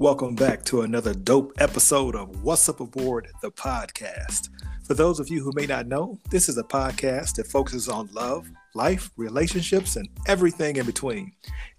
[0.00, 4.48] Welcome back to another dope episode of What's Up Aboard, the podcast.
[4.84, 8.08] For those of you who may not know, this is a podcast that focuses on
[8.14, 11.32] love, life, relationships, and everything in between.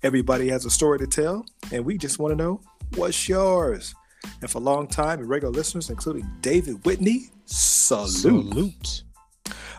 [0.03, 2.61] Everybody has a story to tell, and we just want to know
[2.93, 3.95] what's yours.
[4.39, 8.51] And for long time and regular listeners, including David Whitney, salute.
[8.51, 9.03] Salute.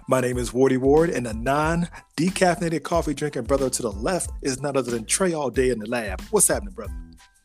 [0.08, 4.30] My name is Wardy Ward, and the non decaffeinated coffee drinking brother to the left
[4.42, 6.20] is none other than Trey All Day in the lab.
[6.32, 6.92] What's happening, brother?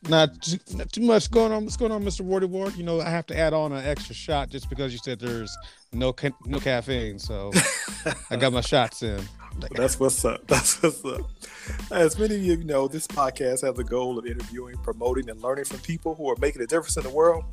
[0.08, 1.64] Not too, not too much going on.
[1.64, 2.22] What's going on, Mr.
[2.22, 2.76] Wardy Ward?
[2.76, 5.56] You know, I have to add on an extra shot just because you said there's
[5.92, 7.18] no ca- no caffeine.
[7.18, 7.50] So
[8.30, 9.20] I got my shots in.
[9.72, 10.46] That's what's up.
[10.46, 11.28] That's what's up.
[11.90, 15.64] As many of you know, this podcast has the goal of interviewing, promoting, and learning
[15.64, 17.44] from people who are making a difference in the world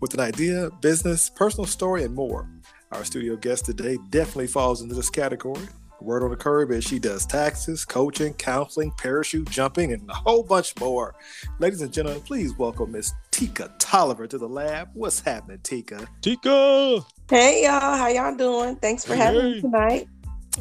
[0.00, 2.48] with an idea, business, personal story, and more.
[2.92, 5.68] Our studio guest today definitely falls into this category.
[6.02, 10.42] Word on the curb is she does taxes, coaching, counseling, parachute jumping, and a whole
[10.42, 11.14] bunch more.
[11.58, 14.88] Ladies and gentlemen, please welcome Miss Tika Tolliver to the lab.
[14.94, 16.08] What's happening, Tika?
[16.22, 17.00] Tika.
[17.28, 18.76] Hey y'all, how y'all doing?
[18.76, 20.08] Thanks for having me tonight.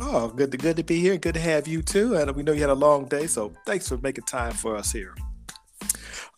[0.01, 1.17] Oh, good to good to be here.
[1.17, 2.15] Good to have you too.
[2.15, 4.91] And we know you had a long day, so thanks for making time for us
[4.91, 5.15] here.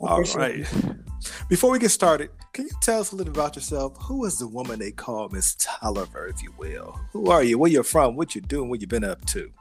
[0.02, 0.66] All right.
[1.48, 3.96] Before we get started, can you tell us a little about yourself?
[4.02, 7.00] Who is the woman they call Miss Tolliver, if you will?
[7.14, 7.60] Who are you?
[7.60, 8.16] Where you're from?
[8.16, 8.70] What you doing?
[8.70, 9.52] What you been up to?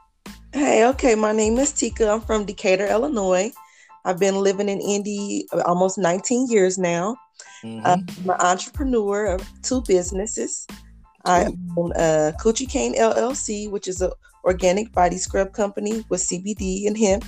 [0.52, 2.10] Hey, okay, my name is Tika.
[2.10, 3.52] I'm from Decatur, Illinois.
[4.04, 7.16] I've been living in Indy almost 19 years now.
[7.62, 7.84] Mhm.
[7.84, 10.66] Uh, I'm an entrepreneur of two businesses.
[11.26, 14.10] I own uh, Coochie Cane LLC, which is an
[14.44, 17.26] organic body scrub company with CBD and hemp.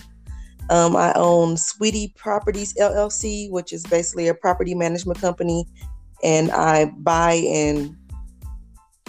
[0.72, 5.66] Um, I own Sweetie Properties LLC, which is basically a property management company,
[6.24, 7.94] and I buy and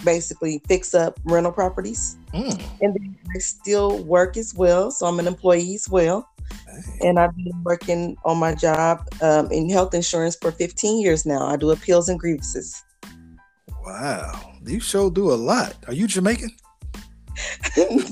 [0.04, 2.18] basically fix up rental properties.
[2.34, 2.62] Mm.
[2.82, 6.28] And then I still work as well, so I'm an employee as well.
[7.00, 11.46] And I've been working on my job um, in health insurance for 15 years now.
[11.46, 12.84] I do appeals and grievances.
[13.82, 14.52] Wow.
[14.66, 15.76] You sure do a lot.
[15.86, 16.50] Are you Jamaican?
[17.76, 18.02] You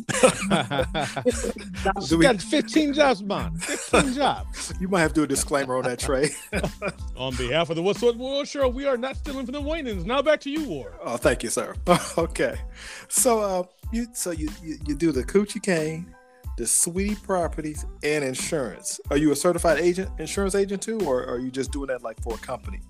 [2.09, 3.57] Do we- got 15 jobs, man.
[3.57, 4.73] 15 jobs.
[4.81, 6.31] You might have to do a disclaimer on that, Trey.
[7.17, 10.05] On behalf of the What's What World Show, we are not stealing from the Wayans.
[10.05, 10.95] Now back to you, War.
[11.03, 11.75] Oh, thank you, sir.
[12.19, 12.59] okay.
[13.09, 13.63] So uh
[13.93, 16.15] you so you, you you do the coochie cane,
[16.57, 19.01] the sweetie properties, and insurance.
[19.11, 22.21] Are you a certified agent, insurance agent too, or are you just doing that like
[22.23, 22.81] for a company?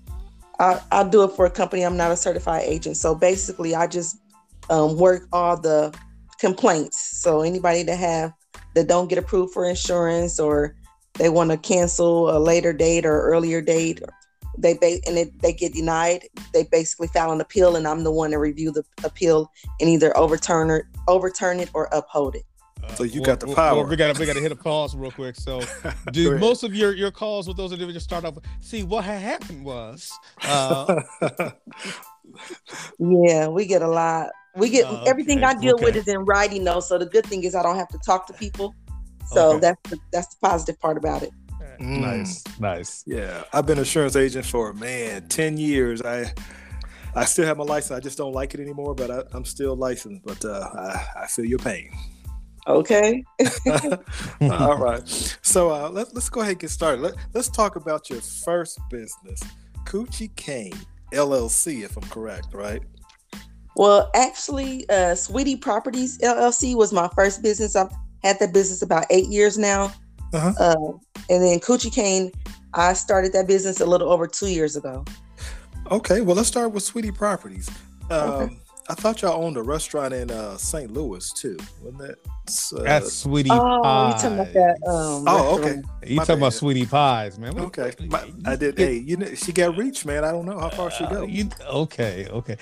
[0.59, 1.83] I, I do it for a company.
[1.83, 2.95] I'm not a certified agent.
[2.97, 4.17] So basically, I just
[4.69, 5.93] um, work all the
[6.43, 6.99] complaints.
[7.23, 8.33] So anybody that have
[8.75, 10.75] that don't get approved for insurance or
[11.13, 14.01] they want to cancel a later date or earlier date,
[14.57, 16.27] they ba- and it, they get denied.
[16.53, 19.49] They basically file an appeal, and I'm the one to review the appeal
[19.79, 22.43] and either overturn it, overturn it, or uphold it.
[22.83, 23.75] Uh, So you Ward- got the power.
[23.77, 25.35] Ward, we got to we got to hit a pause real quick.
[25.37, 28.35] So, Go do most of your your calls with those individuals start off?
[28.35, 30.11] with, See, what had happened was.
[30.45, 31.01] Uh,
[32.99, 34.29] Yeah, we get a lot.
[34.55, 36.79] We get Oh, everything okay, I deal with is in writing though.
[36.79, 38.75] So the good thing is I don't have to talk to people.
[39.27, 39.59] So Okay.
[39.59, 41.31] that's the, that's the positive part about it.
[41.79, 42.01] Mm.
[42.01, 43.03] Nice, nice.
[43.07, 46.01] yeah, I've been an insurance agent for man ten years.
[46.03, 46.31] I
[47.15, 47.97] I still have my license.
[47.97, 50.21] I just don't like it anymore, but I, I'm still licensed.
[50.23, 51.89] But uh, I, I feel your pain.
[52.65, 53.21] Okay.
[54.41, 55.05] All right.
[55.41, 57.01] So uh, let, let's go ahead and get started.
[57.01, 59.41] Let, let's talk about your first business,
[59.83, 60.71] Coochie Cane
[61.13, 62.81] LLC, if I'm correct, right?
[63.75, 67.75] Well, actually, uh, Sweetie Properties LLC was my first business.
[67.75, 67.91] I've
[68.23, 69.91] had that business about eight years now.
[70.33, 70.53] Uh-huh.
[70.59, 70.91] Uh,
[71.29, 72.31] and then Coochie Cane,
[72.73, 75.05] I started that business a little over two years ago.
[75.91, 76.21] Okay.
[76.21, 77.69] Well, let's start with Sweetie Properties.
[78.09, 78.57] Um, Okay.
[78.89, 80.91] I thought y'all owned a restaurant in uh, St.
[80.91, 82.17] Louis too, wasn't that?
[82.77, 84.07] Uh, That's sweetie Oh, pie.
[84.09, 84.75] you talking about that?
[84.85, 85.81] Um, Oh, okay.
[86.05, 87.55] You My talking about sweetie pies, man?
[87.55, 87.93] What- Okay.
[88.07, 88.77] My- I did.
[88.77, 90.25] Hey, you know, she got reach, man.
[90.25, 91.25] I don't know how far she uh, go.
[91.25, 92.57] you- okay, okay.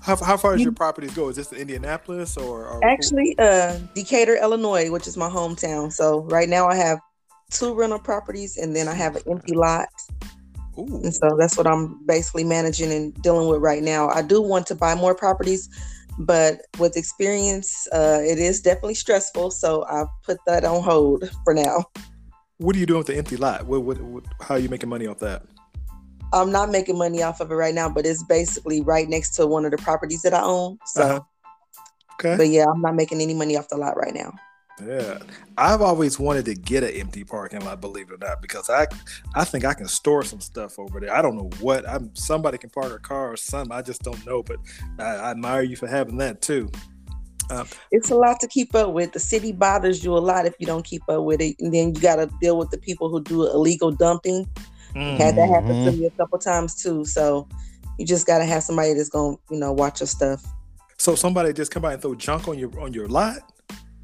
[0.00, 1.28] How, how far does You- your properties go?
[1.28, 2.66] Is this Indianapolis or?
[2.66, 5.92] or Actually, uh, Decatur, Illinois, which is my hometown.
[5.92, 6.98] So right now I have
[7.50, 9.88] two rental properties, and then I have an empty lot.
[10.78, 11.00] Ooh.
[11.02, 14.08] And so that's what I'm basically managing and dealing with right now.
[14.08, 15.68] I do want to buy more properties,
[16.18, 19.50] but with experience, uh, it is definitely stressful.
[19.50, 21.84] So I put that on hold for now.
[22.58, 23.66] What are you doing with the empty lot?
[23.66, 25.42] What, what, what, how are you making money off that?
[26.32, 29.46] I'm not making money off of it right now, but it's basically right next to
[29.46, 30.78] one of the properties that I own.
[30.86, 31.20] So, Uh-huh.
[32.20, 32.36] Okay.
[32.36, 34.32] but yeah, I'm not making any money off the lot right now.
[34.86, 35.18] Yeah,
[35.56, 38.86] I've always wanted to get an empty parking lot, believe it or not, because I,
[39.34, 41.14] I think I can store some stuff over there.
[41.14, 41.88] I don't know what.
[41.88, 43.72] I'm somebody can park a car or something.
[43.76, 44.56] I just don't know, but
[44.98, 46.70] I, I admire you for having that too.
[47.90, 49.12] it's a lot to keep up with.
[49.12, 51.94] The city bothers you a lot if you don't keep up with it, and then
[51.94, 54.46] you got to deal with the people who do illegal dumping.
[54.94, 55.16] Mm.
[55.18, 55.98] Had that happen to Mhm.
[55.98, 57.04] me a couple times too.
[57.04, 57.46] So
[57.98, 60.42] you just gotta have somebody that's gonna, you know, watch your stuff.
[60.98, 63.38] So somebody just come by and throw junk on your on your lot?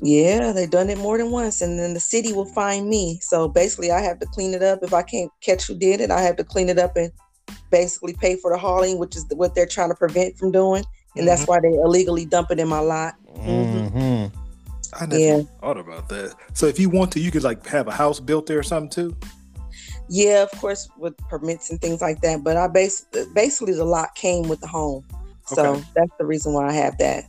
[0.00, 3.20] Yeah, they've done it more than once, and then the city will find me.
[3.23, 4.81] So basically, I have to clean it up.
[4.82, 7.12] If I can't catch who did it, I have to clean it up and
[7.70, 10.85] basically pay for the hauling, which is what they're trying to prevent from doing,
[11.17, 13.14] and that's why they illegally dump it in my lot.
[13.37, 14.32] Mhm.
[14.93, 15.41] I never Yeah.
[15.61, 16.35] thought about that.
[16.52, 18.90] So if you want to, you could like have a house built there or something
[18.90, 19.17] too.
[20.08, 22.44] Yeah, of course, with permits and things like that.
[22.44, 25.05] But I bas- basically the lot came with the home,
[25.47, 25.85] so Okay.
[25.97, 27.25] that's the reason why I have that.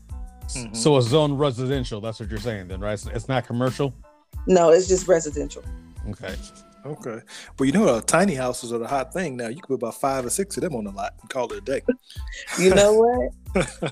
[0.54, 0.76] Mhm.
[0.76, 2.02] So a zone residential.
[2.02, 2.94] That's what you're saying, then, right?
[2.94, 3.94] It's- It's not commercial.
[4.48, 5.64] No, it's just residential.
[6.10, 6.36] Okay.
[6.86, 7.20] Okay.
[7.58, 9.48] Well, you know, uh, tiny houses are the hot thing now.
[9.48, 11.58] You can put about five or six of them on the lot and call it
[11.58, 11.82] a day.
[12.60, 12.94] You know
[13.54, 13.92] what?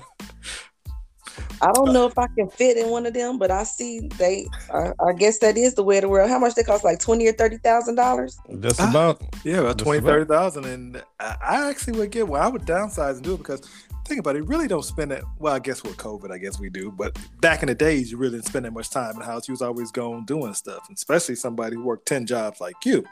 [1.60, 4.46] I don't know if I can fit in one of them, but I see they.
[4.72, 6.30] I, I guess that is the way of the world.
[6.30, 6.84] How much they cost?
[6.84, 8.38] Like twenty or thirty thousand dollars?
[8.60, 8.88] Just Ah.
[8.90, 9.20] about.
[9.42, 10.10] Yeah, about Just 20, about.
[10.28, 10.64] 30,000.
[10.66, 13.62] And I, I actually would get, well, I would downsize and do it because
[14.04, 15.24] think about it, you really don't spend it.
[15.38, 16.90] Well, I guess with COVID, I guess we do.
[16.90, 19.48] But back in the days, you really didn't spend that much time in the house.
[19.48, 23.04] You was always gone doing stuff, especially somebody who worked 10 jobs like you.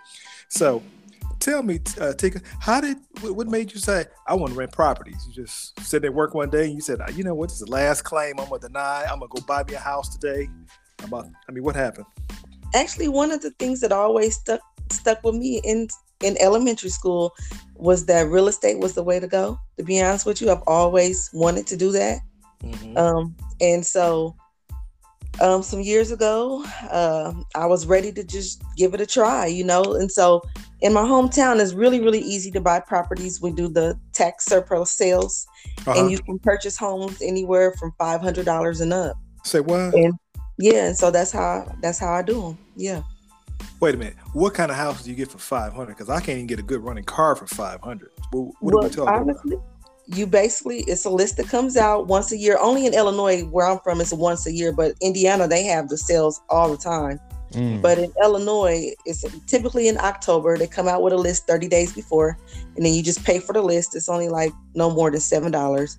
[0.49, 0.83] So
[1.41, 5.25] tell me, uh, Tika, how did, what made you say, I want to rent properties?
[5.27, 7.67] You just sit there work one day and you said, you know what, this is
[7.67, 9.05] the last claim I'm going to deny.
[9.11, 10.49] I'm going to go buy me a house today.
[11.03, 12.07] About, I mean, what happened?
[12.75, 14.61] Actually, one of the things that always stuck
[14.91, 15.89] stuck with me in
[16.23, 17.35] in elementary school
[17.77, 19.59] was that real estate was the way to go.
[19.79, 22.21] To be honest with you, I've always wanted to do that.
[22.63, 22.97] Mhm.
[22.97, 24.37] Um, and so
[25.41, 29.65] um, some years ago, uh, I was ready to just give it a try, you
[29.65, 29.83] know.
[29.95, 30.43] And so
[30.81, 33.41] in my hometown, it's really, really easy to buy properties.
[33.41, 35.47] We do the tax surplus sales,
[35.87, 35.99] Uh-huh.
[35.99, 39.17] and you can purchase homes anywhere from five hundred dollars and up.
[39.45, 39.95] Say what?
[39.95, 40.15] And
[40.59, 42.59] yeah, and so that's how that's how I do them.
[42.77, 43.03] Yeah.
[43.81, 44.17] Wait a minute.
[44.33, 45.97] What kind of house do you get for five hundred?
[45.97, 48.11] Because I can't even get a good running car for five hundred.
[48.31, 49.21] What, what are we talking about?
[49.23, 49.57] honestly,
[50.07, 52.59] you basically it's a list that comes out once a year.
[52.61, 54.73] Only in Illinois, where I'm from, it's once a year.
[54.73, 57.19] But Indiana, they have the sales all the time.
[57.53, 57.83] Mm.
[57.83, 60.57] But in Illinois, it's typically in October.
[60.57, 62.39] They come out with a list 30 days before,
[62.77, 63.95] and then you just pay for the list.
[63.95, 65.99] It's only like no more than seven dollars.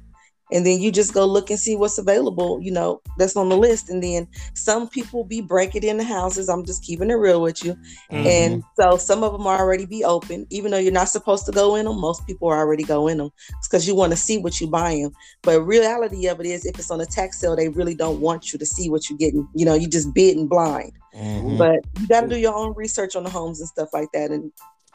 [0.51, 3.57] And then you just go look and see what's available, you know, that's on the
[3.57, 3.89] list.
[3.89, 6.49] And then some people be breaking in the houses.
[6.49, 7.75] I'm just keeping it real with you.
[8.11, 8.25] Mhm.
[8.25, 11.75] And so some of them already be open, even though you're not supposed to go
[11.75, 11.99] in them.
[11.99, 13.31] Most people are already go in them.
[13.63, 15.11] Because you want to see what you're buying.
[15.41, 18.53] But reality of it is, if it's on a tax sale, they really don't want
[18.53, 19.47] you to see what you're getting.
[19.55, 20.91] You know, you just bidding blind.
[21.15, 21.57] Mhm.
[21.57, 24.31] But you got to do your own research on the homes and stuff like that.
[24.31, 24.51] And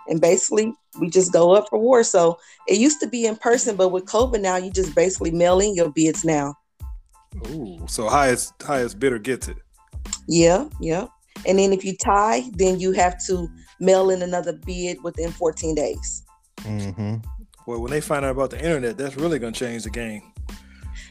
[0.08, 2.02] and basically, we just go up for war.
[2.02, 5.60] So it used to be in person, but with COVID now, you just basically mail
[5.60, 6.55] in your bids now.
[7.50, 9.58] Ooh, so highest highest bidder gets it.
[10.26, 11.06] Yeah, yeah.
[11.46, 13.49] And then if you tie, then you have to
[13.81, 16.25] mail in another bid within 14 days.
[16.58, 17.16] Mm-hmm.
[17.66, 20.22] Well, when they find out about the internet, that's really gonna change the game.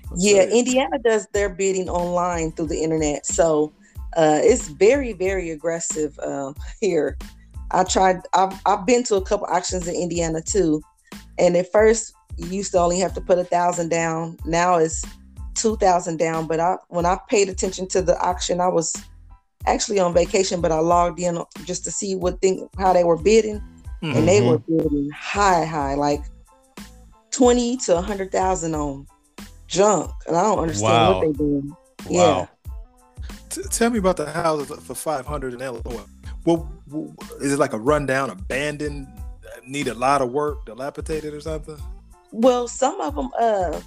[0.09, 0.43] Let's Yeah.
[0.43, 3.73] Indiana does their bidding online through the internet, so
[4.15, 7.17] uh, it's very, very aggressive um, here.
[7.71, 8.17] I tried.
[8.33, 10.81] I've I've been to a couple auctions in Indiana too,
[11.37, 14.37] and at first you used to only have to put a thousand down.
[14.45, 15.03] Now it's
[15.55, 16.47] two thousand down.
[16.47, 18.95] But I when I paid attention to the auction, I was
[19.65, 23.17] actually on vacation, but I logged in just to see what thing how they were
[23.17, 23.61] bidding,
[24.01, 24.15] Mhm.
[24.15, 26.23] and they were bidding high, high, like
[27.31, 29.05] twenty to a hundred thousand on
[29.67, 31.13] junk, and I don't understand Wow.
[31.15, 31.75] what they're doing.
[32.09, 32.47] Wow.
[32.47, 32.47] Yeah.
[33.49, 36.05] T- tell me about the houses for five hundred in Illinois.
[36.47, 36.65] Well,
[37.41, 39.05] is it like a rundown, abandoned,
[39.65, 41.77] need a lot of work, dilapidated or something?
[42.31, 43.81] Well, some of them, uh,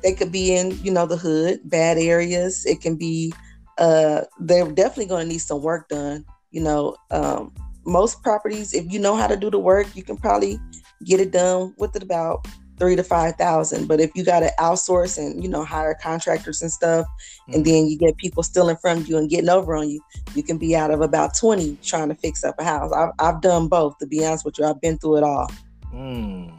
[0.00, 2.64] they could be in, you know, the hood, bad areas.
[2.66, 3.34] It can be,
[3.78, 6.24] uh, they're definitely going to need some work done.
[6.52, 7.52] You know, um,
[7.84, 10.60] most properties, if you know how to do the work, you can probably
[11.04, 12.46] get it done with it about
[12.78, 13.86] three to five thousand.
[13.86, 17.06] But if you got to outsource and you know hire contractors and stuff,
[17.48, 20.00] and then you get people stealing from you and getting over on you,
[20.34, 22.92] you can be out of about twenty trying to fix up a house.
[22.92, 23.98] I've I've done both.
[23.98, 25.50] To be honest with you, I've been through it all.
[25.92, 26.58] Mm.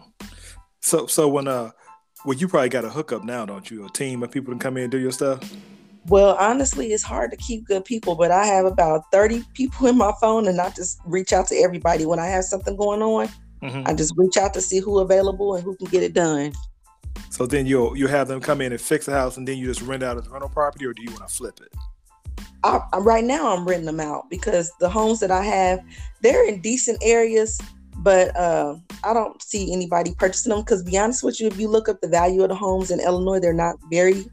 [0.81, 1.71] So, so when uh,
[2.25, 3.85] well, you probably got a hookup now, don't you?
[3.85, 5.39] A team of people to come in and do your stuff.
[6.07, 9.97] Well, honestly, it's hard to keep good people, but I have about 30 people in
[9.97, 13.29] my phone and I just reach out to everybody when I have something going on.
[13.65, 13.87] Mhm.
[13.87, 16.53] I just reach out to see who available and who can get it done.
[17.29, 19.65] So then you'll you have them come in and fix the house, and then you
[19.65, 21.73] just rent out as rental property, or do you want to flip it?
[22.63, 25.79] I, I, right now, I'm renting them out because the homes that I have,
[26.21, 27.59] they're in decent areas,
[27.97, 30.61] but uh, I don't see anybody purchasing them.
[30.61, 32.99] Because, be honest with you, if you look up the value of the homes in
[32.99, 34.25] Illinois, they're not very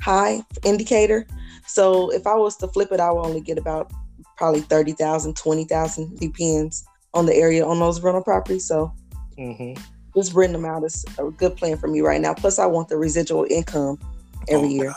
[0.00, 1.26] high in Decatur.
[1.66, 3.92] So, if I was to flip it, I would only get about
[4.36, 6.84] probably 30,000, 20,000, depends
[7.16, 8.66] on the area on those rental properties.
[8.68, 8.92] So
[9.38, 9.82] Mm-hmm.
[10.16, 12.32] just renting them out is a good plan for me right now.
[12.34, 13.98] Plus, I want the residual income
[14.48, 14.94] every Oh, year.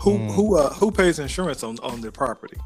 [0.00, 0.34] Who Mm.
[0.34, 2.58] who uh who pays insurance on on the property?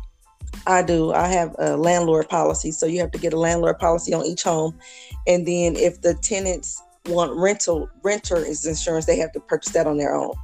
[0.67, 1.13] I do.
[1.13, 4.43] I have a landlord policy, so you have to get a landlord policy on each
[4.43, 4.79] home,
[5.27, 9.87] and then if the tenants want rental renter is insurance, they have to purchase that
[9.87, 10.35] on their own.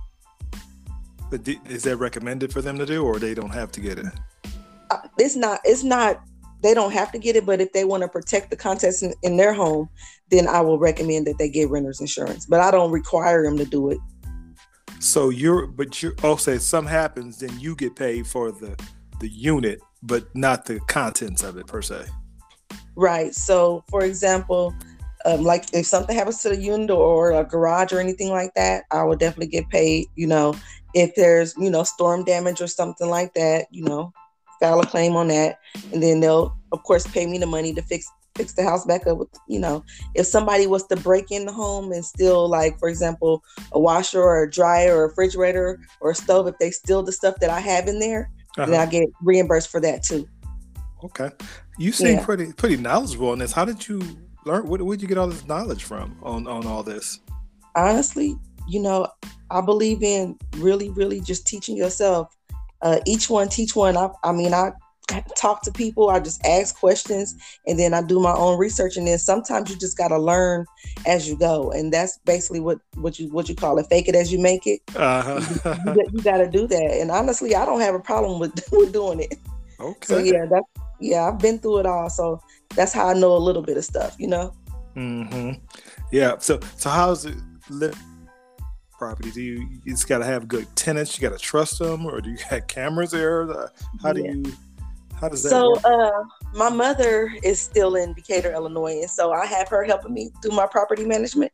[1.31, 3.99] But di- is that recommended for them to do, or they don't have to get
[3.99, 4.07] it?
[4.91, 5.61] Uh, It's not.
[5.65, 6.23] It's not.
[6.63, 9.15] They don't have to get it, but if they want to protect the contents in,
[9.23, 9.89] in their home,
[10.31, 12.47] then I will recommend that they get renters insurance.
[12.47, 13.99] But I don't require them to do it.
[14.99, 16.15] So you're, but you're.
[16.23, 18.77] Oh, say something happens, then you get paid for the
[19.21, 22.07] the unit, but not the contents of it per se.
[22.97, 23.35] Right.
[23.35, 24.75] So, for example,
[25.27, 28.85] um, like if something happens to the unit or a garage or anything like that,
[28.91, 30.07] I will definitely get paid.
[30.15, 30.55] You know,
[30.95, 34.13] if there's you know storm damage or something like that, you know,
[34.61, 35.59] file a claim on that,
[35.93, 39.07] and then they'll of course pay me the money to fix fix the house back
[39.07, 39.19] up.
[39.19, 39.83] With you know,
[40.15, 44.23] if somebody was to break in the home and steal, like for example, a washer
[44.23, 47.51] or a dryer or a refrigerator or a stove, if they steal the stuff that
[47.51, 48.83] I have in there, then Uh-huh.
[48.83, 50.27] I get reimbursed for that too.
[51.05, 51.31] Okay,
[51.79, 52.25] you seem Yeah.
[52.25, 53.53] pretty pretty knowledgeable on this.
[53.53, 54.01] How did you
[54.45, 54.67] learn?
[54.67, 57.21] Where where'd you get all this knowledge from on on all this?
[57.75, 58.35] honestly,
[58.69, 59.07] you know,
[59.51, 62.35] I believe in really, really just teaching yourself.
[62.87, 63.97] Uh, each one teach one.
[63.97, 64.71] I, I mean, I
[65.37, 67.35] talk to people, I just ask questions,
[67.67, 68.97] and then I do my own research.
[68.97, 70.65] And then sometimes you just got to learn
[71.05, 73.87] as you go, and that's basically what what you what you call it.
[73.89, 74.81] Fake it as you make it.
[74.95, 75.41] Uh-huh.
[75.65, 76.99] You, got- you got to do that.
[77.01, 79.35] And honestly, I don't have a problem with with doing it.
[79.81, 80.07] okay.
[80.07, 80.67] So yeah, that's
[81.01, 82.09] yeah, I've been through it all.
[82.09, 82.41] So
[82.77, 84.15] that's how I know a little bit of stuff.
[84.17, 84.53] You know.
[84.95, 85.55] hmm
[86.13, 86.39] Yeah.
[86.39, 87.35] So so how's it
[87.69, 87.99] live
[88.99, 89.31] property?
[89.31, 91.19] Do you you just got to have good tenants?
[91.21, 93.51] You got to trust them, or do you have cameras there?
[93.51, 93.69] Uh,
[94.03, 94.33] How do Yeah.
[94.33, 94.53] you?
[95.21, 95.81] How does that So, work?
[95.87, 96.23] uh,
[96.55, 100.51] my mother is still in Decatur, Illinois, and so I have her helping me do
[100.51, 101.53] my property management.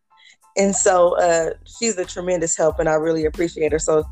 [0.56, 3.78] And so, uh, she's a tremendous help, and I really appreciate her.
[3.78, 4.04] So,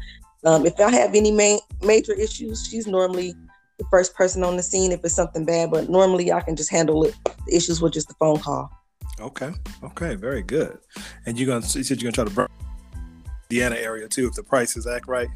[0.45, 3.35] um, if I have any ma- major issues, she's normally
[3.79, 5.71] the first person on the scene if it's something bad.
[5.73, 7.15] But normally, I can just handle it,
[7.47, 8.71] the issues with just a phone call.
[9.19, 9.53] Okay.
[9.83, 10.15] Okay.
[10.15, 10.79] Very good.
[11.27, 12.49] And you're gonna you said you're gonna try to burn
[13.51, 15.29] Indiana area too if the prices act right.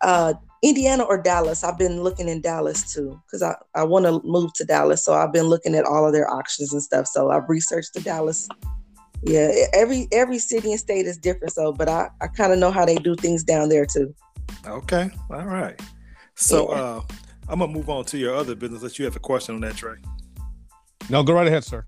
[0.00, 1.62] Uh, Indiana or Dallas?
[1.62, 5.04] I've been looking in Dallas too because I, I want to move to Dallas.
[5.04, 7.06] So I've been looking at all of their auctions and stuff.
[7.06, 8.48] So I've researched the Dallas.
[9.22, 11.54] Yeah, every every city and state is different.
[11.54, 14.14] So, but I I kind of know how they do things down there too.
[14.66, 15.08] Okay.
[15.30, 15.80] All right.
[16.34, 16.78] So Yeah.
[16.78, 17.00] uh,
[17.48, 18.82] I'm gonna move on to your other business.
[18.82, 19.96] That you have a question on that, Trey.
[21.08, 21.86] No, go right ahead, sir.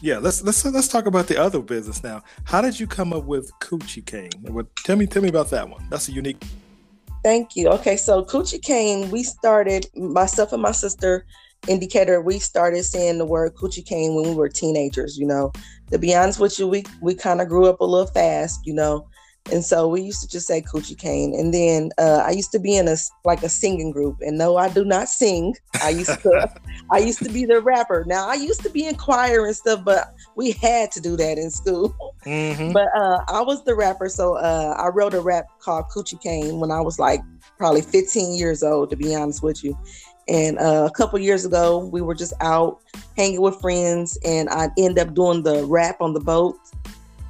[0.00, 2.22] Yeah, let's let's let's talk about the other business now.
[2.44, 4.30] How did you come up with Coochie Cane?
[4.42, 5.86] What, tell me tell me about that one.
[5.90, 6.42] That's a unique.
[7.22, 7.68] Thank you.
[7.68, 11.24] Okay, so Coochie Cane, we started myself and my sister
[11.68, 15.16] in Decatur We started saying the word Coochie Cane when we were teenagers.
[15.16, 15.52] You know,
[15.90, 18.60] to be honest with you, we we kind of grew up a little fast.
[18.66, 19.06] You know,
[19.52, 21.34] and so we used to just say Coochie Cane.
[21.34, 24.56] And then uh, I used to be in a like a singing group, and no,
[24.56, 25.54] I do not sing.
[25.82, 26.50] I used to
[26.90, 28.04] I used to be the rapper.
[28.06, 31.38] Now I used to be in choir and stuff, but we had to do that
[31.38, 31.94] in school.
[32.24, 32.72] Mhm.
[32.72, 36.58] But uh, I was the rapper, so uh, I wrote a rap called Coochie Cane
[36.58, 37.20] when I was like
[37.58, 39.78] probably 15 years old, to be honest with you.
[40.26, 42.80] And uh, a couple years ago, we were just out
[43.14, 46.56] hanging with friends, and I end up doing the rap on the boat.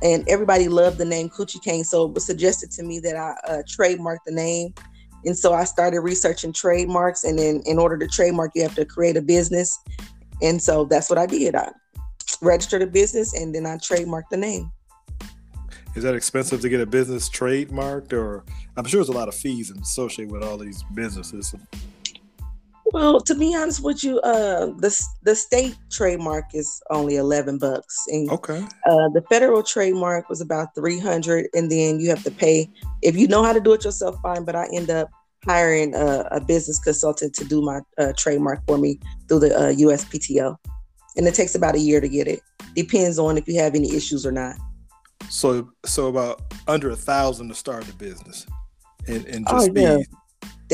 [0.05, 3.35] And everybody loved the name Coochie Cane, so it was suggested to me that I
[3.49, 4.75] uh, trademark the name.
[5.25, 8.85] And so I started researching trademarks, and then in order to trademark, you have to
[8.85, 9.79] create a business.
[10.43, 11.55] And so that's what I did.
[11.55, 11.73] I
[12.43, 14.71] registered a business, and then I trademarked the name.
[15.95, 18.45] Is that expensive to get a business trademarked, or
[18.77, 21.55] I'm sure there's a lot of fees associated with all these businesses.
[22.93, 28.05] Well, to be honest with you, uh, the the state trademark is only eleven bucks,
[28.09, 28.61] and Okay.
[28.61, 32.69] uh, the federal trademark was about three hundred, and then you have to pay
[33.03, 34.17] if you know how to do it yourself.
[34.23, 35.09] Fine, but I end up
[35.47, 38.99] hiring a, a business consultant to do my uh, trademark for me
[39.29, 40.57] through the uh, USPTO,
[41.17, 42.41] and it takes about a year to get it.
[42.75, 44.57] Depends on if you have any issues or not.
[45.31, 48.47] So so about under a thousand to start the business,
[49.09, 49.97] and and Oh, just yeah.
[49.97, 50.07] be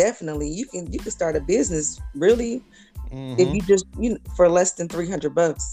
[0.05, 2.55] Definitely, you can you can start a business really
[3.13, 3.55] if Mhm.
[3.57, 5.65] you just you know, for less than three hundred bucks.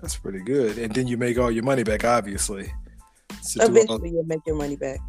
[0.00, 0.78] that's pretty good.
[0.78, 2.64] And then you make all your money back, obviously.
[3.42, 5.00] So do all- Eventually, you'll make your money back.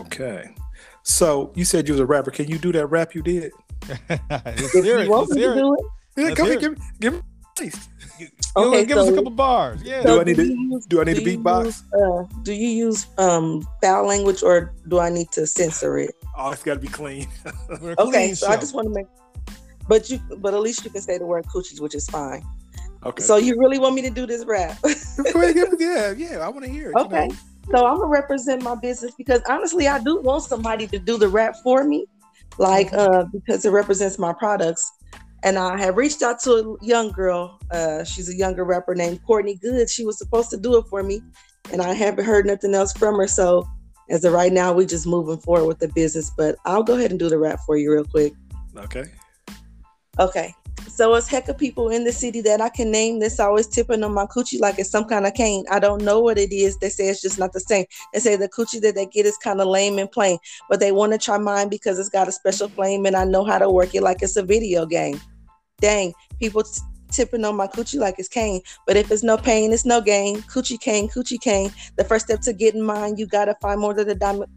[0.00, 0.54] okay.
[1.02, 2.30] So you said you was a rapper.
[2.30, 3.50] Can you do that rap you did?
[4.10, 5.84] If you want me to do it,
[6.16, 6.78] Yeah, Let's come hear here, it.
[7.00, 7.20] give me,
[7.58, 7.80] give me.
[8.18, 8.30] Please.
[8.56, 9.80] Okay, give us a couple bars.
[9.82, 10.02] Yeah.
[10.02, 11.64] Do I need do to- you use- do I need to you beatbox?
[11.66, 16.14] use, uh, do you use um, foul language or do I need to censor it?
[16.36, 17.28] Oh, it's got to be clean.
[17.70, 19.06] Okay, clean so I just want to make,
[19.88, 22.42] but you, but at least you can say the word coochies, which is fine.
[23.04, 23.22] Okay.
[23.22, 24.76] So you really want me to do this rap?
[25.32, 26.38] Go ahead, give me- yeah, yeah.
[26.38, 26.94] I want to hear it.
[26.96, 27.28] you Okay.
[27.28, 27.34] know.
[27.70, 31.28] So I'm gonna represent my business because honestly, I do want somebody to do the
[31.28, 32.06] rap for me,
[32.58, 34.90] like uh, because it represents my products.
[35.44, 37.60] And I have reached out to a young girl.
[37.70, 39.88] Uh, she's a younger rapper named Courtney Good.
[39.88, 41.22] She was supposed to do it for me,
[41.72, 43.28] and I haven't heard nothing else from her.
[43.28, 43.66] So
[44.10, 46.30] as of right now, we're just moving forward with the business.
[46.36, 48.32] But I'll go ahead and do the rap for you real quick.
[48.76, 49.04] Okay.
[50.18, 50.54] Okay.
[50.98, 54.02] So it's heck of people in the city that I can name that's always tipping
[54.02, 55.64] on my coochie like it's some kind of cane.
[55.70, 56.76] I don't know what it is.
[56.76, 57.84] They say it's just not the same.
[58.12, 60.38] They say the coochie that they get is kind of lame and plain,
[60.68, 63.44] but they want to try mine because it's got a special flame and I know
[63.44, 65.20] how to work it like it's a video game.
[65.80, 66.80] Dang, people t-
[67.12, 68.60] tipping on my coochie like it's cane.
[68.84, 70.38] But if it's no pain, it's no gain.
[70.52, 71.70] Coochie cane, coochie cane.
[71.94, 74.50] The first step to getting mine, you gotta find more than the diamond.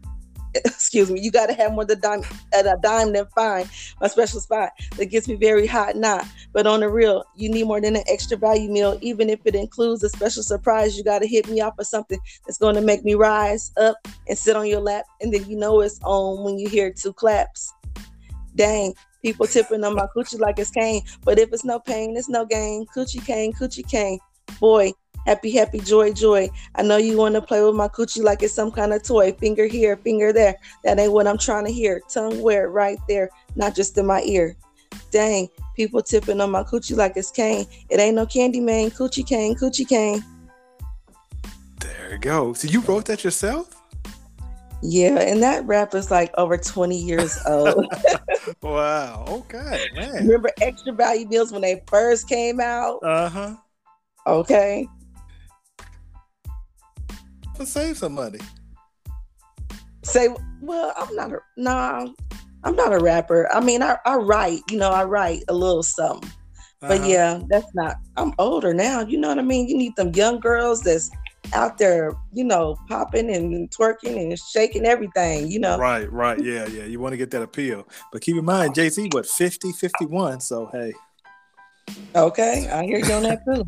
[0.64, 3.68] Excuse me, you gotta have more than dime at a dime than fine.
[4.00, 7.66] my special spot that gets me very hot not but on the real you need
[7.66, 8.98] more than an extra value meal.
[9.00, 12.18] Even if it includes a special surprise you got to hit me off of something
[12.46, 13.96] that's going to make me rise up
[14.28, 15.04] and sit on your lap.
[15.20, 17.72] And then you know it's on when you hear two claps.
[18.54, 21.02] Dang people tipping on my coochie like it's cane.
[21.24, 22.86] But if it's no pain it's no gain.
[22.94, 24.18] Coochie cane coochie cane.
[24.60, 24.92] Boy
[25.26, 26.48] happy happy joy joy.
[26.74, 29.32] I know you want to play with my coochie like it's some kind of toy.
[29.32, 30.56] Finger here finger there.
[30.84, 32.00] That ain't what i'm trying to hear.
[32.08, 32.68] Tongue where?
[32.70, 33.30] Right there.
[33.56, 34.56] Not just in my ear.
[35.10, 37.66] Dang people tipping on my coochie like it's cane.
[37.88, 40.24] It ain't no candy man coochie cane coochie cane.
[41.80, 42.52] There you go.
[42.52, 43.78] So you wrote that yourself?
[44.84, 47.86] yeah and that rap is like over 20 years old.
[48.62, 49.24] Wow.
[49.28, 50.26] Okay, man.
[50.26, 52.98] remember extra value meals when they first came out?
[53.04, 53.56] Uh huh.
[54.26, 54.88] okay
[57.56, 58.38] To save some money.
[60.04, 60.28] say
[60.60, 62.12] well i'm not a no
[62.64, 65.82] i'm not a rapper i mean I, I write you know i write a little
[65.84, 66.28] something
[66.80, 67.08] but Uh-huh.
[67.08, 70.40] yeah that's not i'm older now you know what i mean you need them young
[70.40, 71.08] girls that's
[71.54, 76.42] out there you know popping and twerking and shaking everything you know Right, right.
[76.42, 76.84] Yeah, yeah.
[76.84, 77.86] You want to get that appeal.
[78.10, 80.40] But keep in mind, Jay Z, what, 50, 51.
[80.40, 80.92] So, hey,
[82.14, 83.64] okay i hear you on that too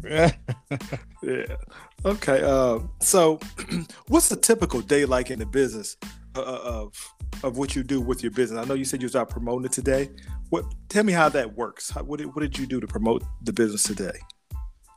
[1.23, 1.57] yeah.
[2.05, 2.43] Okay.
[2.43, 3.41] Uh, so,
[4.09, 5.97] what's a typical day like in the business
[6.37, 6.95] uh, of
[7.43, 8.65] of what you do with your business?
[8.65, 10.11] I know you said you was out promoting it today.
[10.51, 10.65] What?
[10.89, 11.91] Tell me how that works.
[11.91, 14.13] How, what, did, what did you do to promote the business today?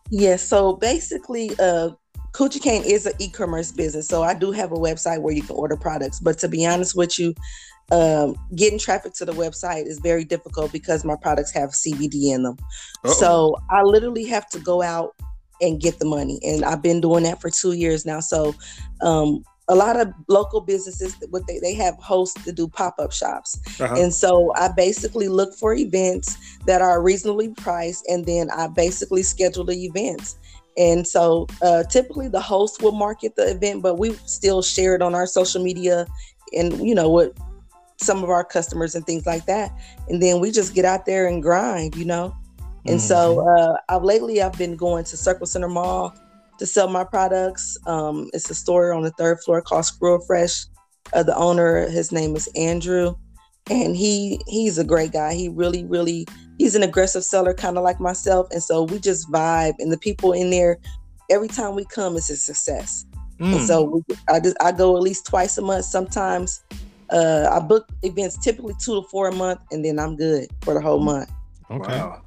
[0.10, 0.44] Yes.
[0.44, 1.90] so basically, uh,
[2.34, 4.08] Coochie Cane is an e-commerce business.
[4.08, 6.20] So I do have a website where you can order products.
[6.20, 7.34] But to be honest with you,
[7.92, 12.44] um, getting traffic to the website is very difficult because my products have CBD in
[12.44, 12.58] them.
[13.04, 13.14] Uh-oh.
[13.14, 15.16] So I literally have to go out
[15.62, 18.20] and get the money, and I've been doing that for two years now.
[18.20, 18.54] So
[19.02, 23.12] um, a lot of local businesses, what they they have hosts to do pop up
[23.12, 23.60] shops.
[23.80, 23.96] Uh-huh.
[23.98, 29.24] And so I basically look for events that are reasonably priced, and then I basically
[29.24, 30.38] schedule the events.
[30.78, 35.02] And so uh, typically the host will market the event, but we still share it
[35.02, 36.06] on our social media
[36.54, 37.34] and, you know, with
[37.98, 39.76] some of our customers and things like that.
[40.08, 42.36] And then we just get out there and grind, you know.
[42.86, 46.16] And so uh, I've lately I've been going to Circle Centre Mall
[46.60, 47.78] to sell my products.
[47.86, 50.66] Um, it's a store on the third floor called Squirrel Fresh.
[51.14, 53.16] Uh, the owner, his name is Andrew,
[53.70, 55.34] and he he's a great guy.
[55.34, 56.26] He really, really
[56.58, 58.48] he's an aggressive seller, kind of like myself.
[58.52, 60.78] And so we just vibe, and the people in there,
[61.30, 63.06] every time we come, it's a success.
[63.40, 63.58] Mm.
[63.58, 65.86] And so we, I just I go at least twice a month.
[65.86, 66.64] Sometimes
[67.10, 70.74] uh, I book events typically two to four a month, and then I'm good for
[70.74, 71.32] the whole month.
[71.70, 72.00] Okay.
[72.00, 72.22] Wow.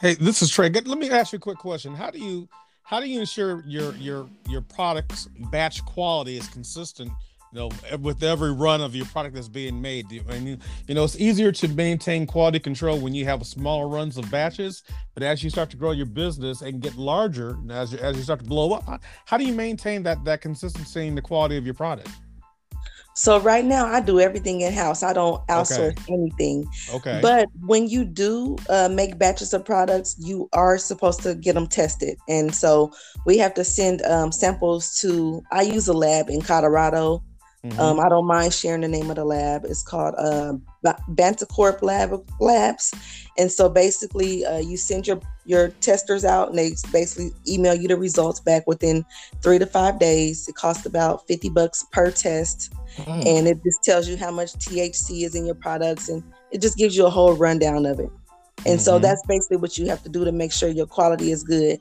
[0.00, 0.68] Hey, this is Trey.
[0.68, 1.94] Let me ask you a quick question.
[1.94, 2.48] How do you
[2.84, 7.10] how do you ensure your your your product's batch quality is consistent?
[7.52, 10.08] You know, with every run of your product that's being made.
[10.08, 10.56] Do you-
[10.88, 14.82] you know, it's easier to maintain quality control when you have smaller runs of batches.
[15.12, 18.16] But as you start to grow your business and get larger, and as you, as
[18.16, 21.58] you start to blow up, how do you maintain that that consistency in the quality
[21.58, 22.08] of your product?
[23.14, 25.02] So right now I do everything in house.
[25.02, 26.66] I don't outsource anything.
[26.94, 27.20] Okay.
[27.20, 31.66] But when you do uh, make batches of products, you are supposed to get them
[31.66, 32.92] tested, and so
[33.26, 35.42] we have to send um, samples to.
[35.52, 37.22] I use a lab in Colorado.
[37.64, 37.78] Mhm.
[37.78, 39.64] Um, I don't mind sharing the name of the lab.
[39.64, 42.92] It's called uh, Ba- Botanacor Lab Labs,
[43.38, 47.88] and so basically, uh, you send your your testers out, and they basically email you
[47.88, 49.04] the results back within
[49.42, 50.48] three to five days.
[50.48, 53.26] It costs about fifty bucks per test, Mm.
[53.26, 56.76] and it just tells you how much THC is in your products, and it just
[56.76, 58.10] gives you a whole rundown of it.
[58.66, 59.02] And so Mhm.
[59.02, 61.80] that's basically what you have to do to make sure your quality is good.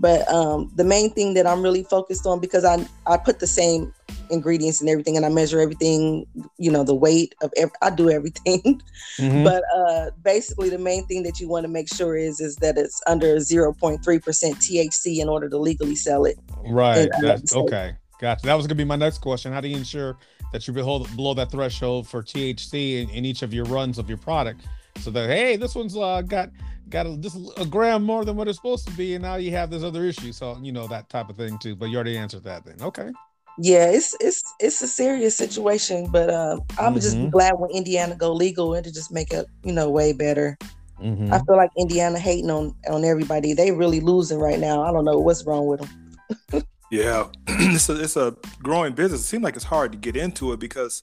[0.00, 3.46] But um, the main thing that I'm really focused on because I I put the
[3.46, 3.92] same
[4.30, 6.26] ingredients and everything, and I measure everything.
[6.58, 7.74] You know, the weight of every.
[7.82, 8.80] I do everything,
[9.18, 9.44] mm-hmm.
[9.44, 12.78] but uh, basically, the main thing that you want to make sure is is that
[12.78, 16.38] it's under zero point three percent THC in order to legally sell it.
[16.64, 17.08] Right.
[17.54, 17.96] okay.
[18.20, 18.44] Gotcha.
[18.44, 19.50] That was going to be my next question.
[19.50, 20.18] How do you ensure
[20.52, 24.10] that you below, below that threshold for THC in, in, each of your runs of
[24.10, 24.66] your product,
[24.98, 26.50] so that hey, this one's uh, got
[26.88, 29.50] got a, just a gram more than what it's supposed to be, and now you
[29.52, 30.32] have this other issue.
[30.32, 31.76] So you know that type of thing too.
[31.76, 32.64] But you already answered that.
[32.64, 33.10] Then okay.
[33.58, 37.00] Yeah, it's it's it's a serious situation, but uh, I'm mm-hmm.
[37.00, 40.56] just glad when Indiana go legal and to just make it you know way better.
[41.02, 41.32] Mm-hmm.
[41.32, 43.52] I feel like Indiana hating on on everybody.
[43.54, 44.82] They really losing right now.
[44.82, 46.62] I don't know what's wrong with them.
[46.90, 49.20] yeah, it's a it's a growing business.
[49.20, 51.02] It seems like it's hard to get into it because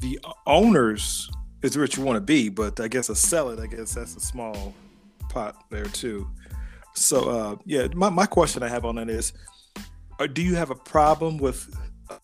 [0.00, 1.30] the owners
[1.62, 3.58] is what you want to be, but I guess a sell it.
[3.58, 4.74] I guess that's a small
[5.28, 6.28] pot there too.
[6.94, 9.32] So uh, yeah, my, my question I have on that is,
[10.18, 11.76] uh, do you have a problem with
[12.10, 12.18] uh,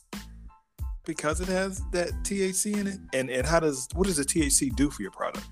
[1.05, 4.75] because it has that THC in it, and and how does what does the THC
[4.75, 5.47] do for your product?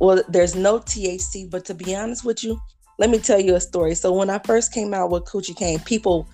[0.00, 2.60] Well, there's no THC, but to be honest with you,
[2.98, 3.94] let me tell you a story.
[3.94, 6.28] So when I first came out with Coochie Cane, people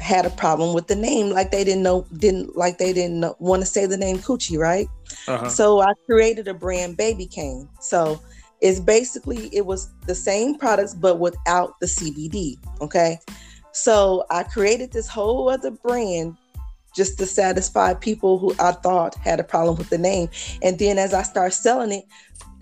[0.00, 3.62] had a problem with the name, like they didn't know, didn't like they didn't want
[3.62, 4.88] to say the name Coochie, right?
[5.28, 5.48] Uh-huh.
[5.48, 7.68] So I created a brand, Baby Cane.
[7.80, 8.20] So
[8.60, 12.56] it's basically it was the same products but without the CBD.
[12.80, 13.18] Okay.
[13.72, 16.36] So I created this whole other brand
[16.94, 20.28] just to satisfy people who I thought had a problem with the name.
[20.62, 22.04] And then as I started selling it,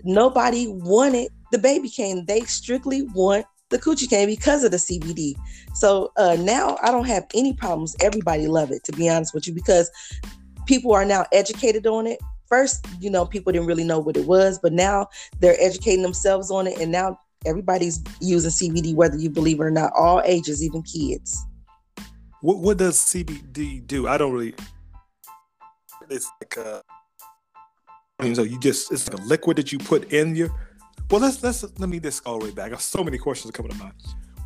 [0.03, 2.25] nobody wanted the baby cane.
[2.25, 5.35] They strictly want the coochie cane because of the CBD.
[5.73, 7.95] So uh, now I don't have any problems.
[8.01, 9.91] Everybody love it, to be honest with you, because
[10.65, 14.25] people are now educated on it first, you know, people didn't really know what it
[14.25, 15.07] was, but now
[15.39, 19.71] they're educating themselves on it, and now everybody's using CBD, whether you believe it or
[19.71, 21.45] not, all ages, even kids.
[22.41, 24.07] What what does CBD do?
[24.07, 24.55] I don't really.
[26.09, 26.81] It's like a.
[28.19, 30.49] I mean, so you just it's like a liquid that you put in your.
[31.09, 32.67] Well, let's let's let me just go all the way back.
[32.67, 33.93] I have so many questions coming to mind.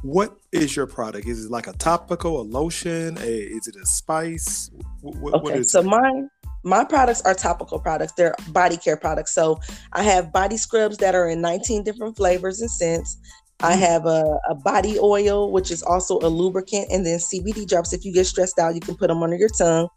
[0.02, 1.28] What is your product?
[1.28, 3.18] Is it like a topical, a lotion?
[3.20, 4.70] A, is it a spice?
[5.02, 5.86] What, okay, so it?
[5.86, 6.30] mine
[6.64, 8.14] my products are topical products.
[8.14, 9.34] They're body care products.
[9.34, 9.60] So
[9.92, 13.18] I have body scrubs that are in 19 different flavors and scents.
[13.60, 13.82] I mm-hmm.
[13.82, 17.94] have a, a, body oil, which is also a lubricant, and then CBD drops.
[17.94, 19.88] If you get stressed out, you can put them under your tongue.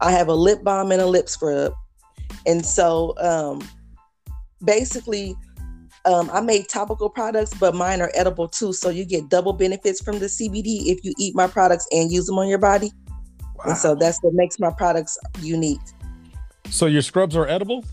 [0.00, 1.72] I have a lip balm and a lip scrub.
[2.46, 3.66] And so um,
[4.64, 5.36] basically,
[6.04, 8.72] um, I make topical products, but mine are edible too.
[8.72, 12.26] So you get double benefits from the CBD if you eat my products and use
[12.26, 12.92] them on your body.
[13.56, 13.64] Wow.
[13.66, 15.80] And so that's what makes my products unique.
[16.70, 17.84] So your scrubs are edible?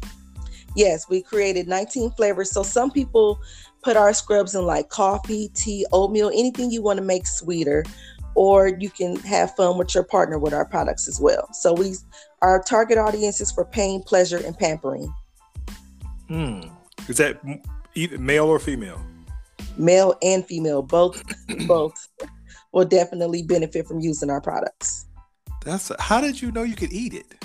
[0.75, 2.51] Yes, we created 19 flavors.
[2.51, 3.39] So some people
[3.83, 7.83] put our scrubs in like coffee, tea, oatmeal, anything you want to make sweeter,
[8.35, 11.51] or you can have fun with your partner with our products as well.
[11.53, 11.95] So we
[12.41, 15.11] our target audience is for pain, pleasure, and pampering.
[16.27, 16.61] Hmm.
[17.07, 17.41] Is that
[17.97, 19.01] either male or female?
[19.77, 21.21] Male and female, both
[21.67, 21.93] both
[22.71, 25.05] will definitely benefit from using our products.
[25.65, 27.35] That's a, how did you know you could eat it?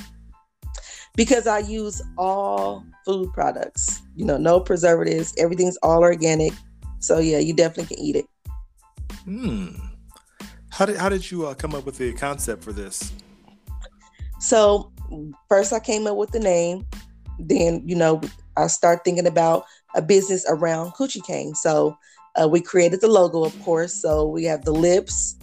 [1.14, 4.02] because I use all food products.
[4.16, 5.34] You know, no preservatives.
[5.38, 6.52] Everything's all organic.
[7.00, 8.26] So yeah, you definitely can eat it.
[9.24, 9.68] Hmm.
[10.70, 13.12] How did how did you uh, come up with the concept for this?
[14.40, 14.92] So
[15.48, 16.86] first, I came up with the name.
[17.38, 18.20] Then you know,
[18.56, 21.54] I start thinking about a business around coochie cane.
[21.54, 21.96] So
[22.40, 23.92] uh, we created the logo, of course.
[23.92, 25.36] So we have the lips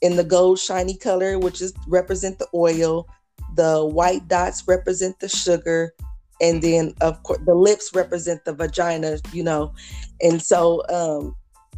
[0.00, 3.08] in the gold shiny color, which is represent the oil.
[3.56, 5.94] The white dots represent the sugar.
[6.40, 9.74] And then of course the lips represent the vagina you know.
[10.20, 11.34] And so um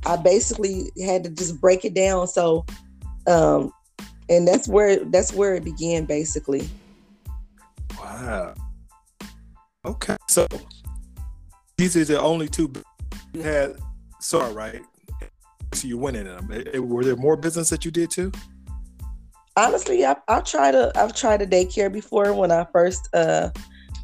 [0.06, 2.26] i basically had to just break it down.
[2.26, 2.66] So
[3.26, 3.72] um
[4.28, 6.68] and that's where that's where it began basically.
[7.98, 8.54] Wow.
[9.86, 10.16] Okay.
[10.28, 10.46] So
[11.80, 12.70] these are the only two
[13.32, 13.76] you had
[14.20, 14.82] sorry right
[15.72, 16.48] so you went in them
[16.88, 18.30] were there more business that you did too
[19.56, 23.50] honestly, I, I've tried a I've tried a daycare before when I first uh,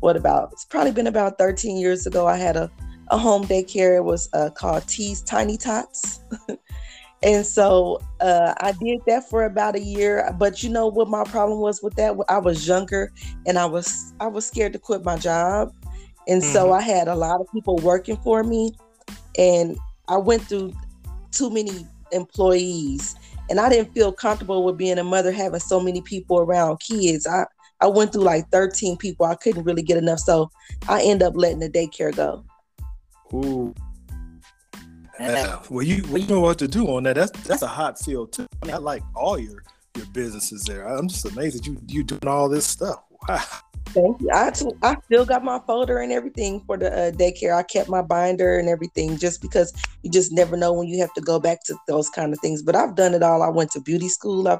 [0.00, 2.26] what about it's probably been about 13 years ago.
[2.26, 2.70] I had a
[3.10, 3.96] a home daycare.
[3.96, 6.20] It was uh, called T's Tiny Tots.
[7.22, 10.28] and so uh, I did that for about a year.
[10.38, 12.16] But you know what my problem was with that?
[12.28, 13.12] I was younger
[13.46, 15.72] and I was I was scared to quit my job.
[16.28, 16.52] And mm-hmm.
[16.52, 18.72] so I had a lot of people working for me.
[19.38, 19.76] And
[20.08, 20.72] I went through
[21.30, 23.16] too many employees
[23.48, 27.26] and I didn't feel comfortable with being a mother having so many people around kids.
[27.26, 27.44] I
[27.80, 29.26] I went through like 13 people.
[29.26, 30.50] I couldn't really get enough, so
[30.88, 32.44] I end up letting the daycare go.
[33.34, 33.74] Ooh.
[35.20, 35.60] Yeah.
[35.68, 37.16] Well, you well, you know what to do on that.
[37.16, 38.46] That's that's a hot field too.
[38.62, 39.62] I, mean, I like all your
[39.94, 40.86] your businesses there.
[40.86, 43.02] I'm just amazed that you you doing all this stuff.
[43.28, 43.42] Wow.
[43.88, 44.30] Thank you.
[44.32, 47.56] I, t- I still got my folder and everything for the uh, daycare.
[47.56, 49.72] I kept my binder and everything just because
[50.02, 52.62] you just never know when you have to go back to those kind of things.
[52.62, 53.42] But I've done it all.
[53.42, 54.48] I went to beauty school.
[54.48, 54.58] I,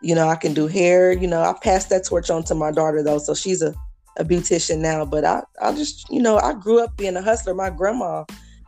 [0.00, 1.12] you know, I can do hair.
[1.12, 3.74] You know, I passed that torch on to my daughter though, so she's a,
[4.18, 5.04] a beautician now.
[5.04, 7.54] But I, I just, you know, I grew up being a hustler.
[7.54, 8.24] My grandma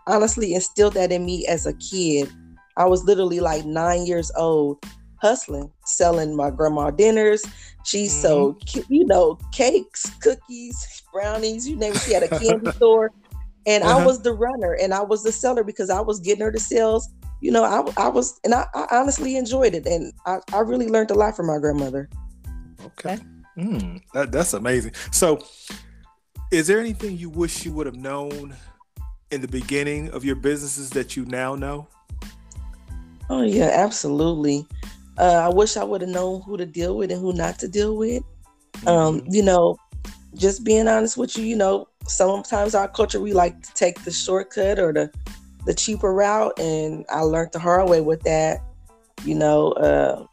[0.07, 2.31] honestly instilled that in me as a kid.
[2.77, 4.85] I was literally like nine years old
[5.25, 7.43] hustling, selling my grandma dinners.
[7.85, 8.21] She mm-hmm.
[8.21, 12.01] sold, you know, cakes, cookies, brownies, you name it.
[12.01, 13.11] She had a candy store.
[13.67, 13.99] And uh-huh.
[13.99, 16.61] I was the runner and I was the seller because I was getting her the
[16.61, 17.09] sales.
[17.41, 19.87] You know, I, I was, and I, I honestly enjoyed it.
[19.87, 22.11] And I, I really learned a lot from my grandmother.
[22.85, 23.19] Okay.
[23.57, 24.93] Mm, that, that's amazing.
[25.11, 25.39] So,
[26.53, 28.55] is there anything you wish you would have known
[29.31, 31.89] in the beginning of your businesses that you now know?
[33.31, 34.67] Oh, yeah, absolutely.
[35.19, 37.69] Uh, I wish I would have known who to deal with and who not to
[37.69, 38.23] deal with.
[38.87, 39.33] Um, mm-hmm.
[39.33, 39.77] you know,
[40.35, 44.11] just being honest with you, you know, sometimes our culture we like to take the
[44.11, 45.11] shortcut or the
[45.67, 48.61] the cheaper route, and I learned the hard way with that.
[49.25, 50.27] You know, uh,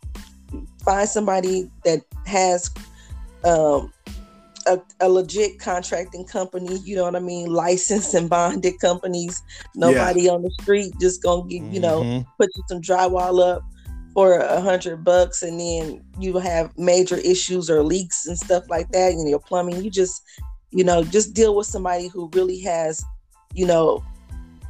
[0.83, 2.69] find somebody that has
[3.45, 3.93] um,
[4.67, 9.41] a, a, legit contracting company, you know what I mean, licensed and bonded companies.
[9.75, 10.31] Nobody yeah.
[10.31, 12.29] on the street just gonna get, you know, mm-hmm.
[12.37, 13.63] put you some drywall up
[14.13, 18.89] for a hundred bucks and then you have major issues or leaks and stuff like
[18.91, 20.21] that in your plumbing you just
[20.71, 23.03] you know just deal with somebody who really has
[23.53, 24.03] you know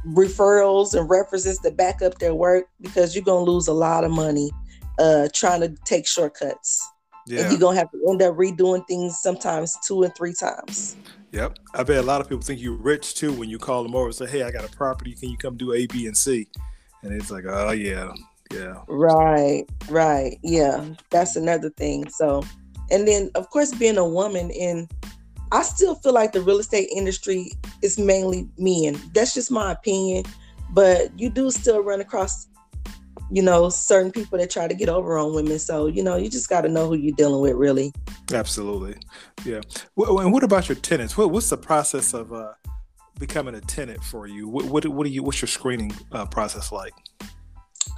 [0.06, 4.10] referrals and references to back up their work because you're gonna lose a lot of
[4.10, 4.50] money
[4.98, 6.88] uh trying to take shortcuts.
[7.24, 7.42] Yeah.
[7.42, 10.96] and you're gonna have to end up redoing things sometimes two and three times.
[11.30, 11.56] Yep.
[11.72, 14.06] I bet a lot of people think you're rich too when you call them over
[14.06, 15.14] and say hey i got a property.
[15.14, 16.48] Can you come do a b and c?
[17.02, 18.12] And it's like oh yeah
[18.52, 18.82] yeah.
[18.88, 20.38] Right, right.
[20.42, 20.94] Yeah.
[21.10, 22.08] That's another thing.
[22.08, 22.42] So,
[22.90, 24.88] and then of course being a woman in
[25.52, 28.98] I still feel like the real estate industry is mainly men.
[29.12, 30.24] That's just my opinion,
[30.70, 32.48] but you do still run across
[33.30, 36.28] you know certain people that try to get over on women so you know you
[36.28, 37.90] just got to know who you're dealing with really
[38.34, 38.94] absolutely
[39.44, 39.60] yeah
[39.96, 42.52] and what about your tenants what, what's the process of uh,
[43.18, 46.70] becoming a tenant for you what, what, what do you what's your screening uh, process
[46.72, 46.92] like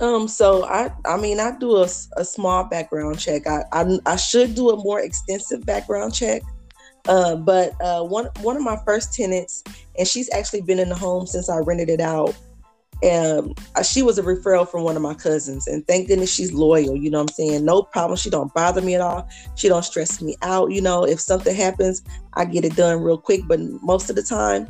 [0.00, 3.46] um, so I, I mean, I do a, a small background check.
[3.46, 6.42] I, I, I should do a more extensive background check.
[7.06, 9.62] Uh, but uh, one one of my first tenants,
[9.98, 12.34] and she's actually been in the home since I rented it out.
[13.02, 16.52] And um, she was a referral from one of my cousins, and thank goodness she's
[16.52, 16.96] loyal.
[16.96, 17.64] You know what I'm saying?
[17.64, 18.16] No problem.
[18.16, 19.28] She don't bother me at all.
[19.56, 20.70] She don't stress me out.
[20.70, 22.02] You know, if something happens,
[22.34, 23.42] I get it done real quick.
[23.46, 24.66] But most of the time,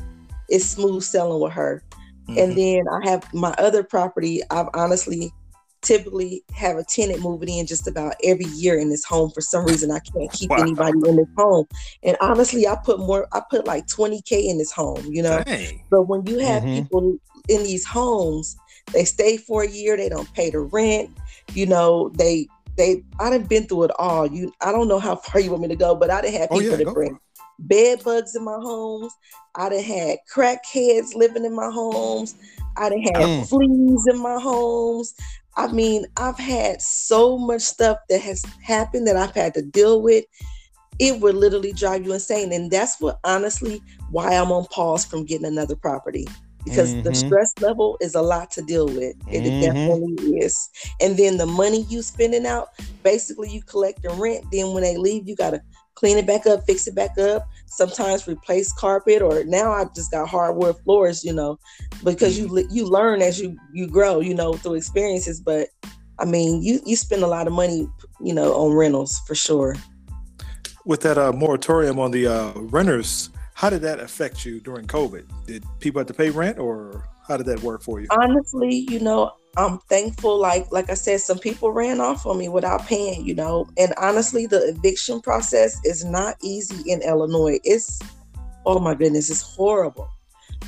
[0.48, 1.84] it's smooth selling with her.
[2.28, 2.38] Mm-hmm.
[2.38, 4.42] And then I have my other property.
[4.50, 5.32] I've honestly
[5.84, 9.30] typically have a tenant moving in just about every year in this home.
[9.30, 10.56] For some reason, I can't keep wow.
[10.56, 11.66] anybody in this home.
[12.02, 15.42] And honestly, I put more, I put like 20K in this home, you know?
[15.44, 15.84] Dang.
[15.90, 16.82] But when you have mm-hmm.
[16.82, 18.56] people in these homes,
[18.92, 21.10] they stay for a year, they don't pay the rent,
[21.52, 24.26] you know, they, they, I done been through it all.
[24.26, 26.50] You, I don't know how far you want me to go, but I didn't have
[26.50, 27.18] people oh, yeah, to bring
[27.58, 29.12] bed bugs in my homes.
[29.54, 32.34] I done had crackheads living in my homes.
[32.76, 33.48] I done had mm.
[33.48, 35.14] fleas in my homes.
[35.56, 40.02] I mean, I've had so much stuff that has happened that I've had to deal
[40.02, 40.24] with.
[40.98, 42.52] It would literally drive you insane.
[42.52, 46.26] And that's what honestly why I'm on pause from getting another property.
[46.64, 47.02] Because mm-hmm.
[47.02, 49.14] the stress level is a lot to deal with.
[49.30, 49.60] It, mm-hmm.
[49.60, 50.70] definitely is.
[51.00, 52.68] And then the money you spending out,
[53.02, 54.46] basically you collect the rent.
[54.50, 55.62] Then when they leave, you gotta
[55.94, 60.10] clean it back up, fix it back up, sometimes replace carpet or now I just
[60.10, 61.58] got hardwood floors, you know,
[62.02, 62.74] because you mm-hmm.
[62.74, 65.68] you learn as you you grow, you know, through experiences, but
[66.18, 67.88] I mean, you you spend a lot of money,
[68.20, 69.76] you know, on rentals for sure.
[70.84, 75.46] With that uh, moratorium on the uh, renters, how did that affect you during COVID?
[75.46, 78.06] Did people have to pay rent or how did that work for you?
[78.10, 80.38] Honestly, you know, I'm thankful.
[80.38, 83.68] Like like I said, some people ran off on me without paying, you know.
[83.78, 87.58] And honestly, the eviction process is not easy in Illinois.
[87.64, 88.00] It's
[88.66, 90.08] oh my goodness, it's horrible.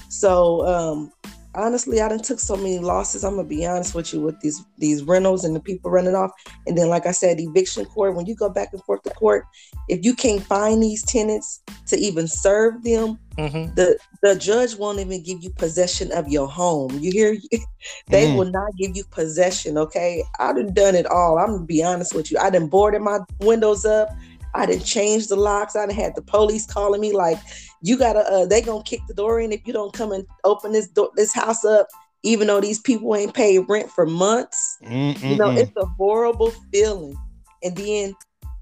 [0.08, 1.12] So um,
[1.56, 3.24] honestly, I done took so many losses.
[3.24, 6.30] I'm gonna be honest with you with these these rentals and the people running off.
[6.66, 8.14] And then, like I said, eviction court.
[8.14, 9.44] When you go back and forth to court,
[9.88, 13.74] if you can't find these tenants to even serve them, mm-hmm.
[13.74, 16.98] the the judge won't even give you possession of your home.
[16.98, 17.36] You hear?
[18.08, 18.36] they mm.
[18.36, 19.78] will not give you possession.
[19.78, 21.38] Okay, I done done it all.
[21.38, 22.38] I'm gonna be honest with you.
[22.38, 24.10] I done boarded my windows up.
[24.56, 25.76] I didn't change the locks.
[25.76, 27.38] I didn't had the police calling me like,
[27.82, 30.72] you gotta uh, they gonna kick the door in if you don't come and open
[30.72, 31.86] this door this house up
[32.22, 35.22] even though these people ain't paid rent for months Mm-mm-mm.
[35.22, 37.16] you know it's a horrible feeling
[37.62, 38.14] and then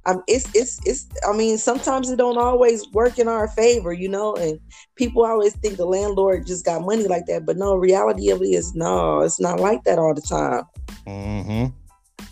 [0.07, 1.07] um, it's it's it's.
[1.27, 4.35] I mean, sometimes it don't always work in our favor, you know.
[4.35, 4.61] And
[4.97, 7.75] people always think the landlord just got money like that, but no.
[7.75, 10.65] Reality of it is, no, it's not like that all the time.
[11.07, 11.75] Mm-hmm.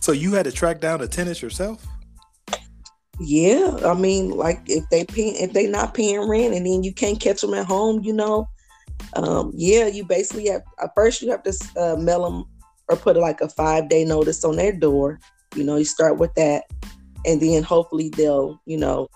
[0.00, 1.82] So you had to track down the tenants yourself.
[3.20, 6.92] Yeah, I mean, like if they pay, if they not paying rent, and then you
[6.92, 8.48] can't catch them at home, you know.
[9.14, 12.44] Um, yeah, you basically have at first you have to uh, mail them
[12.88, 15.20] or put like a five day notice on their door.
[15.54, 16.64] You know, you start with that
[17.24, 19.08] and then hopefully they'll you know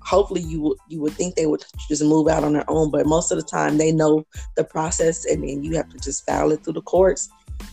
[0.00, 3.06] hopefully you would you would think they would just move out on their own but
[3.06, 4.24] most of the time they know
[4.56, 7.28] the process and then you have to just file it through the courts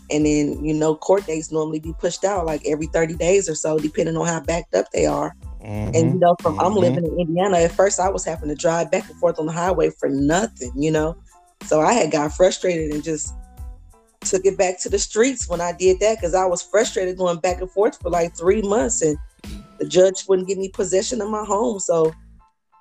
[0.09, 3.55] and then you know court dates normally be pushed out like every 30 days or
[3.55, 5.95] so depending on how backed up they are mm-hmm.
[5.95, 6.65] and you know from mm-hmm.
[6.65, 9.45] i'm living in indiana at first i was having to drive back and forth on
[9.45, 11.15] the highway for nothing you know
[11.63, 13.33] so i had got frustrated and just
[14.21, 17.39] took it back to the streets when i did that because i was frustrated going
[17.39, 19.17] back and forth for like three months and
[19.83, 21.79] the judge wouldn't give me possession of my home.
[21.79, 22.13] So,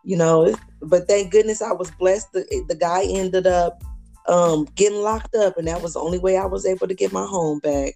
[0.05, 2.33] you know, but thank goodness I was blessed.
[2.33, 3.83] The, the guy ended up
[4.29, 7.13] um, getting locked up, and that was the only way I was able to get
[7.13, 7.95] my home back.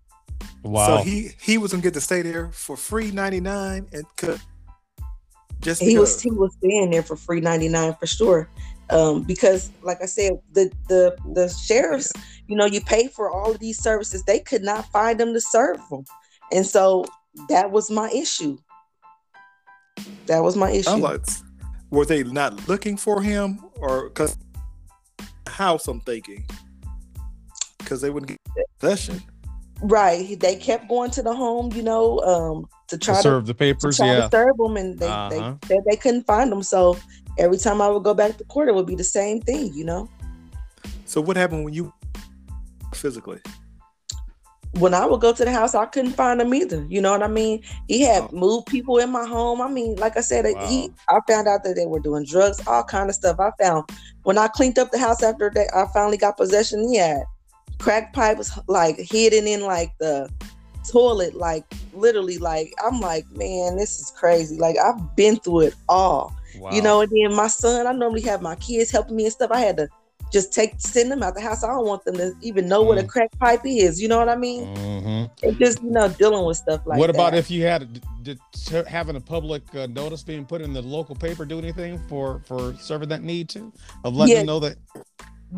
[0.62, 0.99] Wow.
[0.99, 4.40] So he he was gonna get to stay there for free ninety nine and could
[5.61, 8.49] just he was he was staying there for free ninety nine for sure.
[8.90, 12.12] Um, because like I said, the the the sheriffs,
[12.47, 15.40] you know, you pay for all of these services, they could not find them to
[15.40, 16.05] serve them,
[16.53, 17.05] and so
[17.49, 18.59] that was my issue.
[20.27, 20.90] That was my issue.
[20.97, 21.27] Like,
[21.90, 24.37] were they not looking for him, or because
[25.49, 25.88] house?
[25.88, 26.47] I'm thinking
[27.79, 29.23] because they wouldn't get possession.
[29.83, 30.39] Right.
[30.39, 33.99] They kept going to the home, you know, um, to try to serve the papers.
[33.99, 35.57] yeah, to serve them, and they, uh-huh.
[35.62, 36.62] they said they couldn't find them.
[36.62, 36.99] So
[37.39, 39.85] every time I would go back to court, it would be the same thing, you
[39.85, 40.09] know.
[41.05, 41.93] So what happened when you
[42.95, 43.41] physically?
[44.79, 46.85] when I would go to the house, I couldn't find him either.
[46.89, 47.62] You know what I mean?
[47.89, 48.29] He had oh.
[48.33, 49.61] moved people in my home.
[49.61, 50.67] I mean, like I said, wow.
[50.67, 53.39] he I found out that they were doing drugs, all kind of stuff.
[53.41, 53.91] I found
[54.23, 56.89] when I cleaned up the house after that, I finally got possession.
[56.89, 57.23] He had
[57.79, 60.31] crack pipe pipes like hidden in like the
[60.91, 64.59] toilet, like literally, like I'm like, man, this is crazy.
[64.59, 66.35] Like I've been through it all.
[66.59, 66.71] Wow.
[66.73, 69.51] You know, and then my son, I normally have my kids helping me and stuff.
[69.51, 69.89] I had to
[70.33, 71.62] just take send them out the house.
[71.62, 73.09] I don't want them to even know mm what a mm.
[73.09, 74.01] crack pipe is.
[74.01, 74.65] You know what I mean?
[74.75, 75.47] Mm-hmm.
[75.47, 76.99] It's just you know dealing with stuff like.
[76.99, 77.17] What that.
[77.17, 78.39] about if you had did
[78.89, 82.75] having a public uh, notice being put in the local paper do anything for for
[82.75, 83.73] serving that need to
[84.05, 84.41] of letting yeah.
[84.41, 84.77] them know that?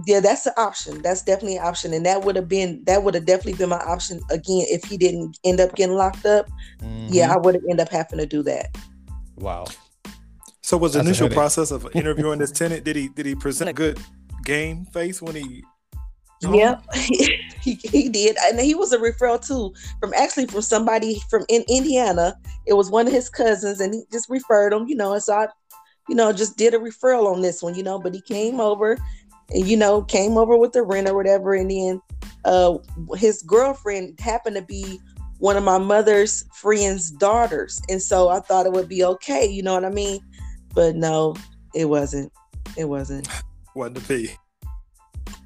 [0.06, 1.02] Yeah, that's an option.
[1.02, 3.80] That's definitely an option, and that would have been that would have definitely been my
[3.80, 6.48] option again if he didn't end up getting locked up.
[6.80, 7.08] Mm-hmm.
[7.10, 8.76] Yeah, I would have end up having to do that.
[9.36, 9.66] Wow.
[10.62, 12.84] So was the initial process of interviewing this tenant?
[12.84, 13.98] Did he did he present a good
[14.44, 15.64] game face when he
[16.40, 21.44] Yep, he, he did, and he was a referral too from actually from somebody from
[21.48, 22.36] in Indiana.
[22.66, 25.14] It was one of his cousins, and he just referred him, you know.
[25.14, 25.48] And so I,
[26.08, 27.98] you know, just did a referral on this one, you know.
[27.98, 29.00] But he came over, and
[29.52, 32.02] you know, came over with the rent or whatever, and then
[32.44, 32.78] uh,
[33.16, 35.00] his girlfriend happened to be
[35.38, 39.62] one of my mother's friends' daughters, and so I thought it would be okay, you
[39.62, 40.20] know what I mean?
[40.74, 41.34] But no,
[41.74, 42.32] it wasn't.
[42.76, 43.28] It wasn't
[43.72, 44.30] one to be.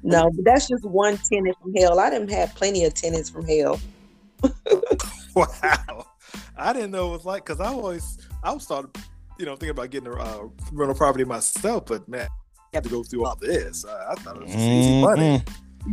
[0.03, 1.99] No, but that's just one tenant from hell.
[1.99, 3.79] I didn't have plenty of tenants from hell.
[5.35, 6.05] wow,
[6.57, 8.91] I didn't know it was like because I always I was started,
[9.39, 12.27] you know, thinking about getting a uh, rental property myself, but man,
[12.73, 13.85] I had to go through all this.
[13.85, 14.81] I, I thought it was just mm-hmm.
[14.81, 15.43] easy money.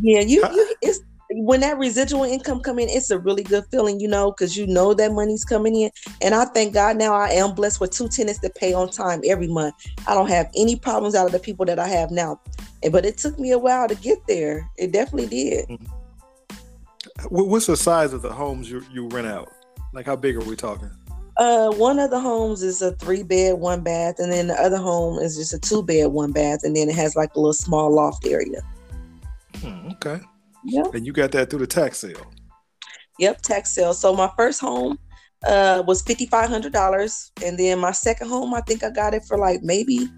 [0.03, 1.01] Yeah, you, you it's
[1.33, 4.66] when that residual income come in, it's a really good feeling, you know, because you
[4.66, 5.90] know that money's coming in.
[6.23, 9.21] And I thank God now I am blessed with two tenants that pay on time
[9.25, 9.75] every month.
[10.09, 12.40] I don't have any problems out of the people that I have now.
[12.90, 14.69] But it took me a while to get there.
[14.77, 15.69] It definitely did.
[15.69, 15.85] Mm-hmm.
[17.29, 19.51] What's the size of the homes you, you rent out?
[19.93, 20.90] Like how big are we talking?
[21.40, 24.76] Uh, one of the homes is a three bed, one bath, and then the other
[24.76, 27.55] home is just a two bed, one bath, and then it has like a little
[27.55, 28.61] small loft area.
[29.57, 30.20] Hmm, okay.
[30.64, 30.85] Yeah.
[30.92, 32.26] And you got that through the tax sale.
[33.18, 33.94] Yep, tax sale.
[33.94, 34.98] So my first home
[35.46, 39.15] uh, was fifty five hundred dollars, and then my second home, I think I got
[39.15, 40.10] it for like maybe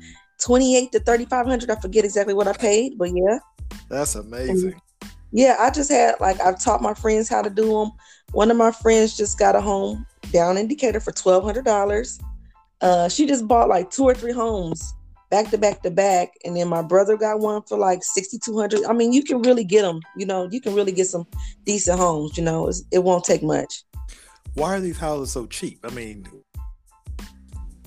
[0.45, 1.71] twenty eight to thirty five hundred.
[1.71, 3.39] I forget exactly what I paid, but yeah.
[3.89, 4.73] That's amazing.
[4.73, 4.83] And
[5.33, 7.91] yeah, I just had like I've taught my friends how to do them.
[8.33, 12.21] One of my friends just got a home down in Decatur for twelve hundred dollars.
[12.81, 14.95] Uh, she just bought like two or three homes
[15.33, 16.35] back to back to back.
[16.45, 18.85] And then my brother got one for like 6,200.
[18.85, 21.27] I mean, you can really get them, you know, you can really get some
[21.65, 23.83] decent homes, you know, it's, it won't take much.
[24.53, 25.79] Why are these houses so cheap?
[25.85, 26.27] I mean,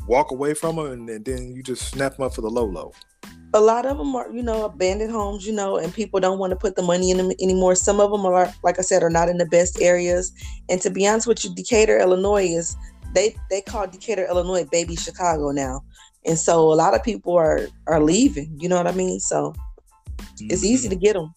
[0.08, 2.66] walk away from them and, and then you just snap them up for the low
[2.66, 2.94] low.
[3.56, 6.52] A lot of them are, you know, abandoned homes, you know, and people don't want
[6.52, 7.74] to put the money in them anymore.
[7.74, 10.34] Some of them are, like I said, are not in the best areas.
[10.68, 12.76] And to be honest with you, Decatur, Illinois is
[13.14, 15.82] they they call Decatur, Illinois, baby Chicago now,
[16.26, 18.54] and so a lot of people are are leaving.
[18.60, 19.22] You know what I mean?
[19.22, 19.56] So
[20.34, 20.66] it's mm-hmm.
[20.66, 21.34] easy to get them.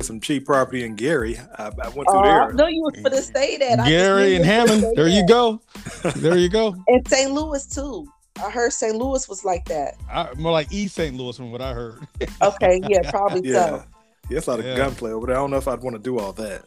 [0.00, 1.36] Some cheap property in Gary.
[1.58, 2.42] I, I went through Oh, there.
[2.44, 3.80] I know you were for to say that.
[3.80, 4.80] I Gary and you was finna Hammond.
[4.82, 5.60] say There you go.
[6.16, 6.76] There you go.
[6.86, 7.32] And St.
[7.32, 8.06] Louis too.
[8.44, 8.94] I heard St.
[8.96, 9.96] Louis was like that.
[10.10, 11.16] I, more like East St.
[11.16, 12.06] Louis from what I heard.
[12.42, 13.66] Okay, yeah, probably Yeah.
[13.66, 13.84] so.
[14.30, 14.76] Yeah, it's a lot of Yeah.
[14.76, 15.36] gunplay over there.
[15.36, 16.62] I don't know if I'd want to do all that.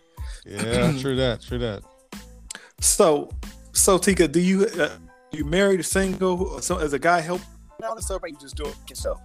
[0.46, 1.42] Yeah, true that.
[1.42, 1.84] True that.
[2.80, 3.30] So,
[3.74, 4.90] so Tika, do you uh,
[5.32, 6.44] you married, single?
[6.44, 7.42] Or so as a guy help
[7.84, 9.20] all this stuff, or you just do it yourself?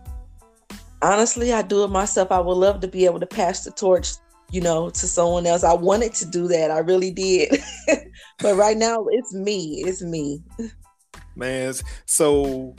[1.02, 2.30] Honestly, I do it myself.
[2.32, 4.08] I would love to be able to pass the torch,
[4.50, 5.62] you know, to someone else.
[5.64, 6.70] I wanted to do that.
[6.70, 7.62] I really did.
[8.38, 9.82] but right now it's me.
[9.86, 10.42] It's me.
[11.36, 11.74] Man,
[12.06, 12.74] so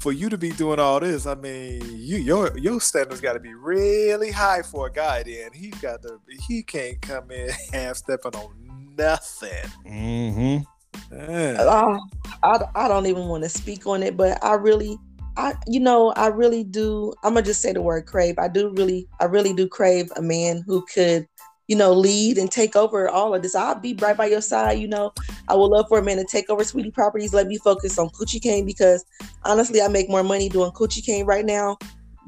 [0.00, 3.40] for you to be doing all this, I mean, you your your standards got to
[3.40, 5.22] be really high for a guy.
[5.22, 9.70] Then he's got to he can't come in half stepping on nothing.
[9.86, 11.16] Mm-hmm.
[11.16, 11.56] Man.
[11.56, 11.98] Uh,
[12.42, 14.98] I, I don't even want to speak on it, but I really,
[15.36, 17.14] I you know, I really do.
[17.22, 18.38] I'm gonna just say the word crave.
[18.38, 21.26] I do really, I really do crave a man who could,
[21.68, 23.54] you know, lead and take over all of this.
[23.54, 24.78] I'll be right by your side.
[24.78, 25.12] You know,
[25.48, 27.34] I would love for a man to take over Sweetie Properties.
[27.34, 29.04] Let me focus on Coochie Cane because
[29.44, 31.76] honestly, I make more money doing Coochie Cane right now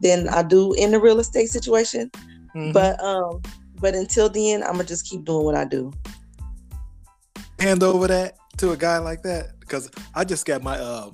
[0.03, 2.11] than I do in the real estate situation.
[2.55, 2.73] Mhm.
[2.73, 3.41] But um,
[3.81, 5.93] but until then, I'm gonna just keep doing what I do.
[7.61, 11.13] hand over that to a guy like that because I just got my um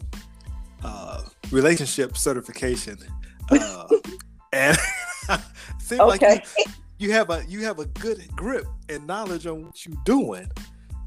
[0.83, 2.99] uh relationship certification
[3.51, 3.87] uh
[4.53, 4.77] and
[5.79, 6.65] seems like you,
[6.99, 10.51] you have a you have a good grip and knowledge on what you're doing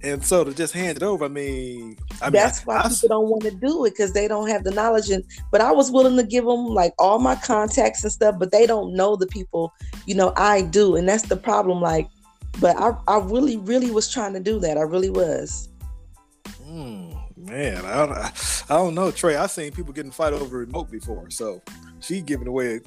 [0.03, 2.89] and so to just hand it over I mean I mean that's I- why I-
[2.89, 5.71] people don't want to do it because they don't have the knowledge and but i
[5.71, 9.15] was willing to give them like all my contacts and stuff but they don't know
[9.15, 9.71] the people
[10.05, 12.07] you know i do and that's the problem like
[12.59, 15.69] but i, I really really was trying to do that i really was
[16.65, 20.89] Mm, man I don't, I don't know Trey I've seen people getting fight over remote
[20.89, 21.61] before so
[21.99, 22.79] she giving away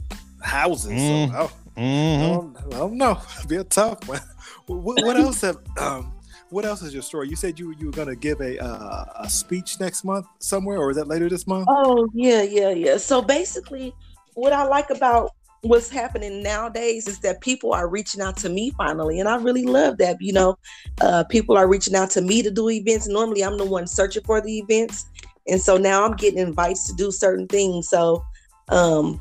[0.42, 1.30] houses Mm.
[1.30, 2.22] so I, I, Mm-hmm.
[2.32, 3.20] don't, I don't know.
[3.48, 4.20] Be a tough one.
[4.66, 5.58] What, what else have?
[5.76, 6.10] Um,
[6.51, 7.28] what else is your story?
[7.28, 10.78] You said you you were going to give a uh, a speech next month somewhere,
[10.78, 11.66] or is that later this month?
[11.68, 12.97] oh yeah yeah yeah.
[12.97, 13.94] So basically
[14.34, 15.30] what i like about
[15.62, 19.64] what's happening nowadays is that people are reaching out to me finally and i really
[19.64, 20.57] love that you know.
[21.01, 23.09] Uh, people are reaching out to me to do events.
[23.09, 25.07] Normally i'm the one searching for the events
[25.49, 27.88] and so now i'm getting invites to do certain things.
[27.88, 28.24] So
[28.68, 29.20] um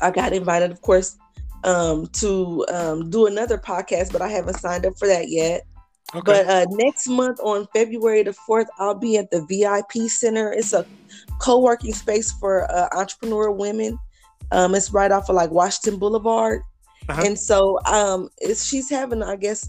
[0.00, 1.16] i got invited of course
[1.64, 5.64] um to um do another podcast but i haven't signed up for that yet
[6.14, 6.44] Okay.
[6.44, 10.52] but uh, next month on February the 4th, I'll be at the VIP Center.
[10.52, 10.86] It's a
[11.40, 13.98] co working space for uh, entrepreneur women.
[14.52, 16.62] Um, it's right off of like Washington Boulevard.
[17.08, 17.22] Uh-huh.
[17.24, 19.68] And so um, it's, she's having, I guess,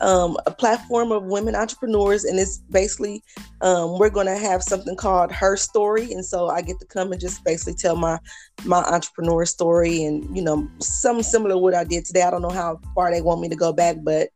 [0.00, 2.24] um, a platform of women entrepreneurs.
[2.24, 3.22] And it's basically,
[3.60, 6.12] um, we're going to have something called Her Story.
[6.12, 8.18] And so I get to come and just basically tell my
[8.64, 12.22] my entrepreneur story and, you know, some similar to what I did today.
[12.22, 14.30] I don't know how far they want me to go back, but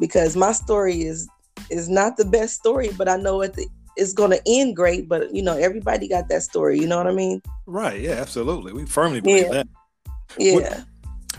[0.00, 1.28] because my story is
[1.68, 3.56] is not the best story, but I know it
[3.96, 5.08] it's going to end great.
[5.08, 6.78] But you know, everybody got that story.
[6.80, 7.42] You know what I mean?
[7.66, 8.00] right.
[8.00, 8.12] Yeah.
[8.12, 8.72] Absolutely.
[8.72, 9.52] We firmly believe Yeah.
[9.52, 9.68] that.
[10.38, 10.82] Yeah.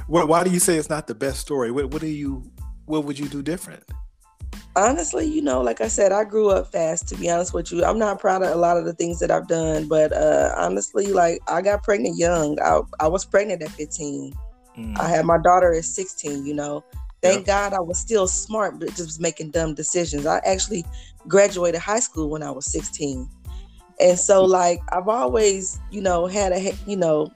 [0.07, 1.72] What, why do you say it's not the best story?
[1.72, 2.43] What, what do you?
[2.86, 3.84] What would you do different?
[4.76, 7.07] Honestly, you know, like I said, I grew up fast.
[7.09, 9.32] To be honest with you, I'm not proud of a lot of the things that
[9.32, 9.88] I've done.
[9.88, 12.59] But uh honestly, like I got pregnant young.
[12.62, 14.34] I I was pregnant at 15.
[14.78, 14.99] Mm.
[14.99, 16.45] I had my daughter at 16.
[16.45, 16.84] You know.
[17.22, 20.26] Thank God I was still smart, but just was making dumb decisions.
[20.26, 20.86] I actually
[21.28, 23.30] graduated high school when I was 16.
[23.99, 27.32] And so like I've always, you know, had a you know,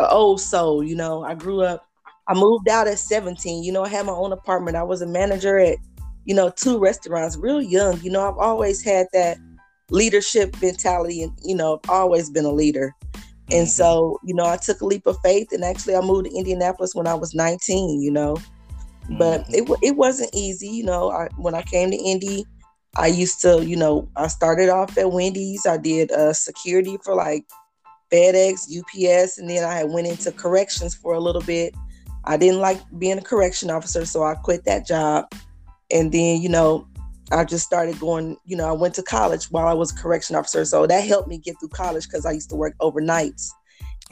[0.00, 1.22] a old soul, you know.
[1.22, 1.86] I grew up
[2.26, 3.62] I moved out at 17.
[3.62, 4.76] You know, I had my own apartment.
[4.76, 5.78] I was a manager at,
[6.24, 8.00] you know, two restaurants real young.
[8.02, 9.38] You know, I've always had that
[9.90, 12.94] leadership mentality and, you know, I've always been a leader.
[13.50, 13.70] And Mhm.
[13.70, 16.94] so, you know, I took a leap of faith and actually I moved to Indianapolis
[16.94, 18.36] when I was 19, you know
[19.08, 19.54] but Mhm.
[19.54, 22.44] it, it wasn't easy you know I, when i came to indy
[22.96, 27.14] i used to you know i started off at wendy's i did uh, security for
[27.14, 27.44] like
[28.12, 31.74] fedex ups and then i went into corrections for a little bit.
[32.24, 35.32] I didn't like being a correction officer so i quit that job.
[35.90, 36.86] And then you know
[37.32, 40.36] i just started going you know i went to college while i was a correction
[40.36, 43.50] officer so that helped me get through college because i used to work overnights.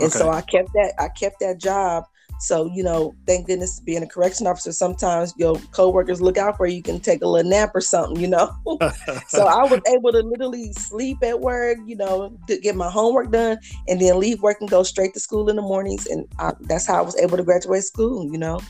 [0.01, 2.05] And so i kept that i kept that job
[2.39, 6.67] so, you know, thank goodness being a correction officer, sometimes your coworkers look out for
[6.67, 6.77] you.
[6.77, 8.57] You can take a little nap or something, you know.
[9.29, 13.33] so I was able to literally sleep at work, you know, to get my homework
[13.33, 13.59] done
[13.89, 16.07] and then leave work and go straight to school in the mornings.
[16.07, 18.61] And I, that's how I was able to graduate school, you know.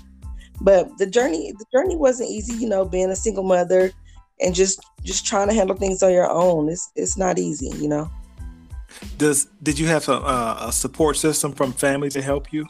[0.62, 3.93] But the journey, the journey wasn't easy, you know, being a single mother,
[4.41, 6.69] and just just trying to handle things on your own.
[6.69, 8.11] It's it's not easy, you know.
[9.19, 12.66] Does did you have a, uh, a support system from family to help you?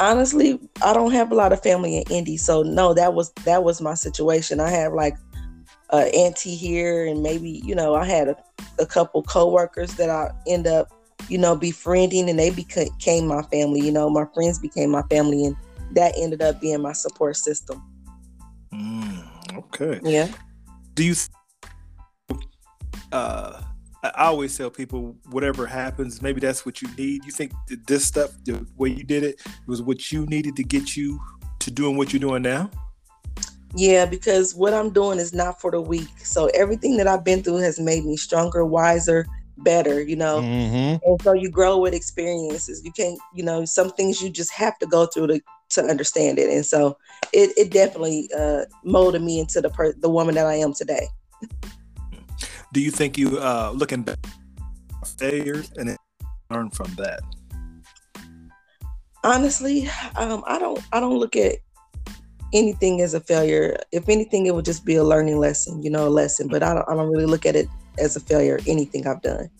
[0.00, 3.64] Honestly, I don't have a lot of family in Indy, so no, that was that
[3.64, 4.58] was my situation.
[4.58, 5.14] I have like
[5.90, 8.36] an auntie here, and maybe you know I had a,
[8.78, 10.90] a couple coworkers that I end up
[11.28, 13.80] you know befriending, and they became my family.
[13.80, 15.56] You know, my friends became my family, and
[15.92, 17.82] that ended up being my support system.
[18.72, 19.22] Mm,
[19.54, 20.00] okay.
[20.02, 20.28] Yeah.
[20.94, 21.14] Do you?
[23.12, 23.60] Uh,
[24.02, 27.24] I always tell people, whatever happens, maybe that's what you need.
[27.24, 27.52] You think
[27.86, 31.20] this stuff, the way you did it, was what you needed to get you
[31.58, 32.70] to doing what you're doing now?
[33.74, 36.08] Yeah, because what I'm doing is not for the weak.
[36.18, 39.26] So everything that I've been through has made me stronger, wiser,
[39.58, 40.40] better, you know.
[40.40, 41.04] Mm-hmm.
[41.06, 42.82] And so you grow with experiences.
[42.84, 45.40] You can't, you know, some things you just have to go through to
[45.70, 46.50] to understand it.
[46.50, 46.96] And so
[47.32, 51.06] it, it definitely uh, molded me into the per- the woman that I am today.
[52.72, 54.18] Do you think you uh, looking back
[55.18, 55.96] failures and
[56.50, 57.20] learn from that?
[59.24, 60.80] Honestly, um, I don't.
[60.92, 61.56] I don't look at
[62.54, 63.76] anything as a failure.
[63.92, 65.82] If anything, it would just be a learning lesson.
[65.82, 66.48] You know, a lesson.
[66.48, 66.88] But I don't.
[66.88, 67.68] I don't really look at it
[67.98, 68.60] as a failure.
[68.66, 69.50] Anything I've done.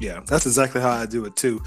[0.00, 1.62] Yeah, that's exactly how I do it too.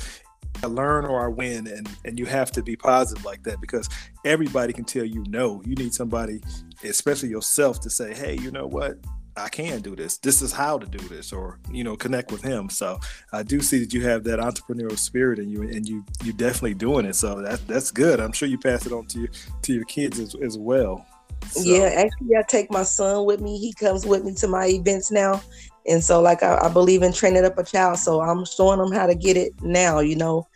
[0.64, 3.90] I learn or I win, and and you have to be positive like that because
[4.26, 5.62] everybody can tell you no.
[5.66, 6.42] You need somebody,
[6.84, 8.98] especially yourself, to say, hey, you know what?
[9.38, 10.18] I can do this.
[10.18, 12.70] This is how to do this, or you know, connect with him.
[12.70, 13.00] So
[13.34, 16.76] I do see that you have that entrepreneurial spirit, and you and you you definitely
[16.76, 17.16] doing it.
[17.16, 18.20] So that that's good.
[18.20, 19.30] I'm sure you pass it on to your
[19.64, 21.06] to your kids as, as well.
[21.52, 21.62] So.
[21.62, 23.58] Yeah, actually, I take my son with me.
[23.58, 25.42] He comes with me to my events now,
[25.86, 28.00] and so like I, I believe in training up a child.
[28.00, 30.00] So I'm showing him how to get it now.
[30.00, 30.48] You know,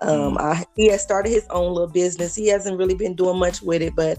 [0.00, 0.40] um, mm.
[0.40, 2.34] I, he has started his own little business.
[2.34, 4.16] He hasn't really been doing much with it, but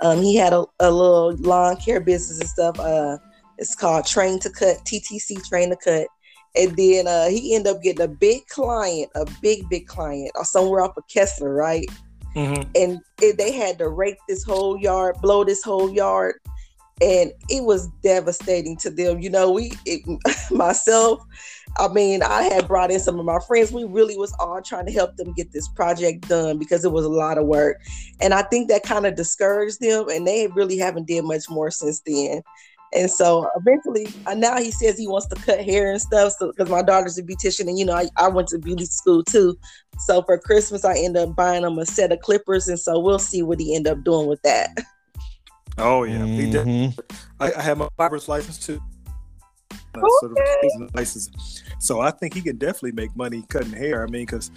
[0.00, 2.78] um, he had a, a little lawn care business and stuff.
[2.78, 3.16] Uh,
[3.62, 6.08] it's called Train to Cut, TTC Train to Cut.
[6.54, 10.42] And then uh, he ended up getting a big client, a big, big client, or
[10.42, 11.86] uh, somewhere off of Kessler, right?
[12.36, 12.62] Mm-hmm.
[12.74, 16.34] And it, they had to rake this whole yard, blow this whole yard.
[17.00, 19.20] And it was devastating to them.
[19.20, 20.02] You know, we, it,
[20.50, 21.22] myself,
[21.78, 23.72] I mean, I had brought in some of my friends.
[23.72, 27.06] We really was all trying to help them get this project done because it was
[27.06, 27.80] a lot of work.
[28.20, 31.70] And I think that kind of discouraged them and they really haven't did much more
[31.70, 32.42] since then.
[32.94, 36.34] And so eventually, uh, now he says he wants to cut hair and stuff.
[36.38, 39.24] So because my daughter's a beautician, and you know, I, I went to beauty school
[39.24, 39.56] too.
[40.00, 43.18] So for Christmas, I end up buying him a set of clippers, and so we'll
[43.18, 44.76] see what he end up doing with that.
[45.78, 46.34] Oh yeah, mm-hmm.
[46.34, 47.04] he did.
[47.40, 48.80] I, I have my barber's license too.
[49.96, 50.06] Okay.
[50.20, 50.32] Sort
[50.82, 51.62] of license.
[51.78, 54.02] So I think he can definitely make money cutting hair.
[54.02, 54.50] I mean, because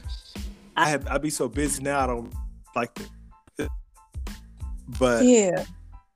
[0.76, 2.34] I have I'd be so busy now, I don't
[2.76, 3.70] like it.
[5.00, 5.66] But yeah,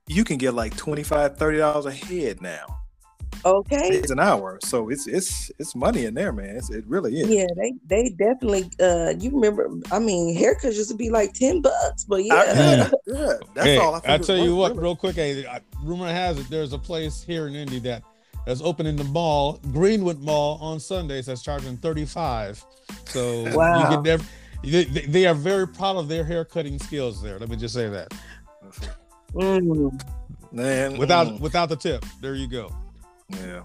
[0.09, 2.65] you can get like 25 30 dollars a head now.
[3.45, 3.89] Okay.
[3.89, 6.57] It's an hour so it's it's it's money in there man.
[6.57, 7.29] It's, it really is.
[7.29, 11.61] Yeah they they definitely uh you remember i mean haircuts used to be like 10
[11.61, 14.83] bucks but yeah, I, yeah, that's hey, all i, I tell you what really.
[14.83, 15.45] real quick hey
[15.83, 18.03] rumor has it there's a place here in indy that
[18.45, 22.65] that's open in the mall greenwood mall on sundays that's charging 35
[23.05, 23.91] so wow.
[24.03, 24.21] you get
[24.93, 27.87] they, they are very proud of their hair cutting skills there let me just say
[27.87, 28.13] that
[29.33, 30.01] Mm.
[30.51, 31.39] Man, without mm.
[31.39, 32.75] without the tip, there you go.
[33.29, 33.61] Yeah.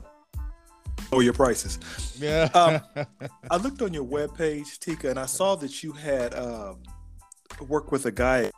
[1.12, 1.78] Oh, your prices.
[2.18, 2.48] Yeah.
[2.54, 3.06] um,
[3.50, 6.82] I looked on your webpage, Tika, and I saw that you had um,
[7.68, 8.50] worked with a guy.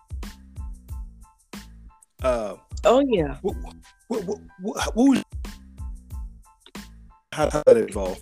[2.23, 3.37] Uh, oh yeah.
[3.43, 3.77] What, what,
[4.09, 5.23] what, what, what was,
[7.33, 8.19] how, how did that evolve?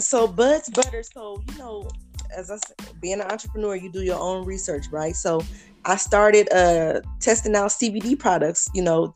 [0.00, 1.02] So Bud's Butter.
[1.02, 1.88] So you know,
[2.36, 5.14] as I said, being an entrepreneur, you do your own research, right?
[5.14, 5.42] So
[5.84, 9.14] I started uh, testing out CBD products, you know,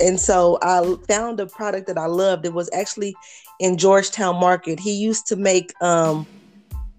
[0.00, 2.46] and so I found a product that I loved.
[2.46, 3.14] It was actually
[3.58, 4.80] in Georgetown Market.
[4.80, 6.26] He used to make um,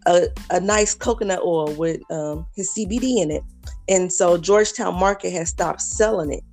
[0.05, 3.43] a, a nice coconut oil with um, his CBD in it,
[3.89, 6.43] and so Georgetown Market has stopped selling it.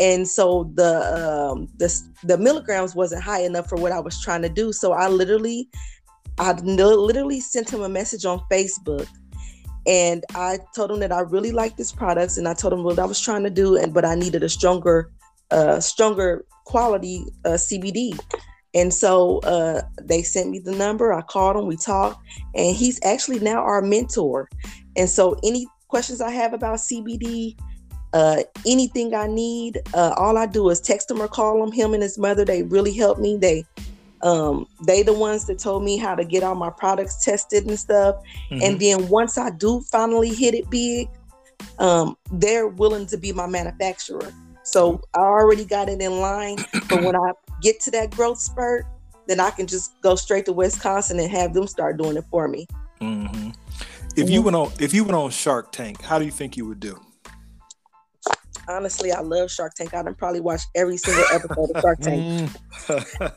[0.00, 1.92] And so the um, the
[2.22, 4.72] the milligrams wasn't high enough for what I was trying to do.
[4.72, 5.68] So I literally,
[6.38, 9.08] I literally sent him a message on Facebook
[9.88, 12.98] and I told him that I really liked this products, and I told him what
[12.98, 15.10] I was trying to do, and but I needed a stronger,
[15.50, 18.18] uh, stronger quality uh, CBD.
[18.74, 21.14] And so uh, they sent me the number.
[21.14, 21.66] I called him.
[21.66, 22.22] We talked,
[22.54, 24.50] and he's actually now our mentor.
[24.94, 27.56] And so any questions I have about CBD,
[28.12, 31.72] uh, anything I need, uh, all I do is text him or call him.
[31.72, 33.38] Him and his mother, they really help me.
[33.38, 33.64] They
[34.22, 37.78] um, they the ones that told me how to get all my products tested and
[37.78, 38.16] stuff.
[38.50, 38.62] Mm-hmm.
[38.62, 41.08] And then once I do finally hit it big,
[41.78, 44.32] um, they're willing to be my manufacturer.
[44.62, 46.58] So I already got it in line.
[46.88, 48.86] But when I get to that growth spurt,
[49.26, 52.48] then I can just go straight to Wisconsin and have them start doing it for
[52.48, 52.66] me.
[53.00, 53.50] Mm-hmm.
[54.16, 56.66] If you went on, if you went on Shark Tank, how do you think you
[56.66, 57.00] would do?
[58.68, 59.94] Honestly, I love Shark Tank.
[59.94, 62.50] I done probably watched every single episode of Shark Tank.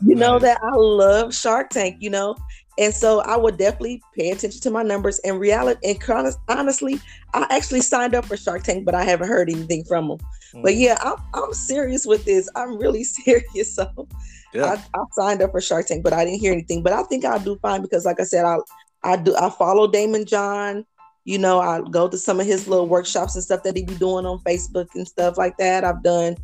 [0.02, 1.98] you know that I love Shark Tank.
[2.00, 2.36] You know,
[2.78, 5.20] and so I would definitely pay attention to my numbers.
[5.20, 7.00] And reality, and honestly,
[7.34, 10.18] I actually signed up for Shark Tank, but I haven't heard anything from them.
[10.54, 10.64] Mm.
[10.64, 12.50] But yeah, I'm, I'm serious with this.
[12.56, 13.76] I'm really serious.
[13.76, 14.08] So
[14.54, 14.66] yeah.
[14.66, 16.82] I, I, signed up for Shark Tank, but I didn't hear anything.
[16.82, 18.58] But I think I'll do fine because, like I said, I
[19.04, 20.86] I do I follow Daymond John.
[21.24, 23.96] You know, I go to some of his little workshops and stuff that he be
[23.96, 25.84] doing on Facebook and stuff like that.
[25.84, 26.38] I've done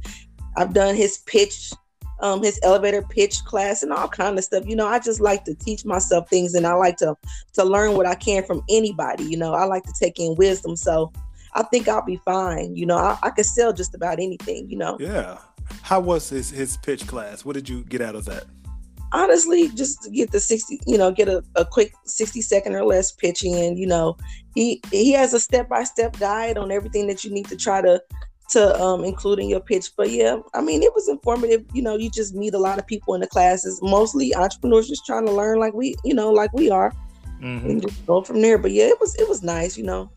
[0.56, 1.72] I've done his pitch,
[2.20, 4.66] um, his elevator pitch class and all kind of stuff.
[4.68, 7.16] You know, I just like to teach myself things and I like to
[7.54, 9.24] to learn what I can from anybody.
[9.24, 10.76] You know, I like to take in wisdom.
[10.76, 11.12] So
[11.54, 12.76] I think I'll be fine.
[12.76, 14.98] You know, I, I could sell just about anything, you know.
[15.00, 15.40] Yeah.
[15.82, 17.44] How was his his pitch class?
[17.44, 18.46] What did you get out of that?
[19.14, 22.86] Honestly just to get the 60 you know get a, a quick 60 second or
[22.86, 24.18] less pitch in you know.
[24.56, 28.02] He he has a step-by-step guide on everything that you need to try to
[28.50, 29.92] to um, include in your pitch.
[29.96, 31.64] But yeah i mean it was informative.
[31.74, 33.80] You know you just meet a lot of people in the classes.
[33.82, 36.94] Mostly entrepreneurs just trying to learn like we you know like we are.
[37.42, 37.70] Mm-hmm.
[37.70, 38.58] and just go from there.
[38.58, 40.12] But yeah it was it was nice you know.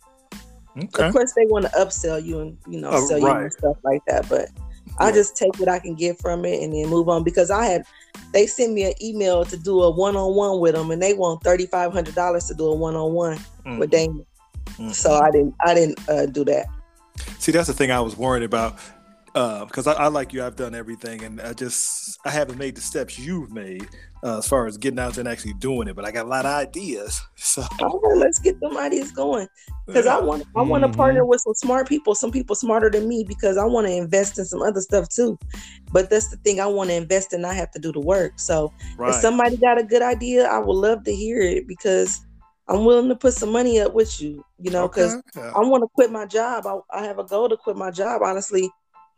[0.78, 1.06] Okay.
[1.06, 3.38] of course they want to upsell you and you know oh, sell right.
[3.38, 4.48] you and stuff like that but
[5.00, 7.64] I just take what I can get from it and then move on because I
[7.64, 7.84] had
[8.32, 11.14] they sent me an email to do a one on one with them and they
[11.14, 13.38] want thirty five hundred dollars to do a one on one
[13.78, 14.26] with Daymond.
[14.66, 14.90] Mm-hmm.
[14.90, 16.66] So I didn't I didn't uh, do that.
[17.38, 18.78] See, that's the thing I was worried about
[19.32, 22.74] because uh, I, I, like you, I've done everything, and I just I haven't made
[22.74, 23.88] the steps you've made
[24.22, 25.96] uh, as far as getting out there and actually doing it.
[25.96, 27.64] But I got a lot of ideas, so
[28.16, 29.48] let's get them ideas going.
[29.86, 30.96] Because I want I want to mm-hmm.
[30.96, 34.38] partner with some smart people, some people smarter than me, because I want to invest
[34.38, 35.38] in some other stuff too.
[35.92, 37.44] But that's the thing I want to invest in.
[37.44, 38.38] I have to do the work.
[38.38, 39.10] So right.
[39.10, 42.24] if somebody got a good idea, I would love to hear it because.
[42.68, 45.40] I'm willing to put some money up with you, you know, because okay.
[45.40, 45.50] yeah.
[45.56, 46.68] I want to quit my job.
[46.68, 48.70] I, I have a goal to quit my job, honestly,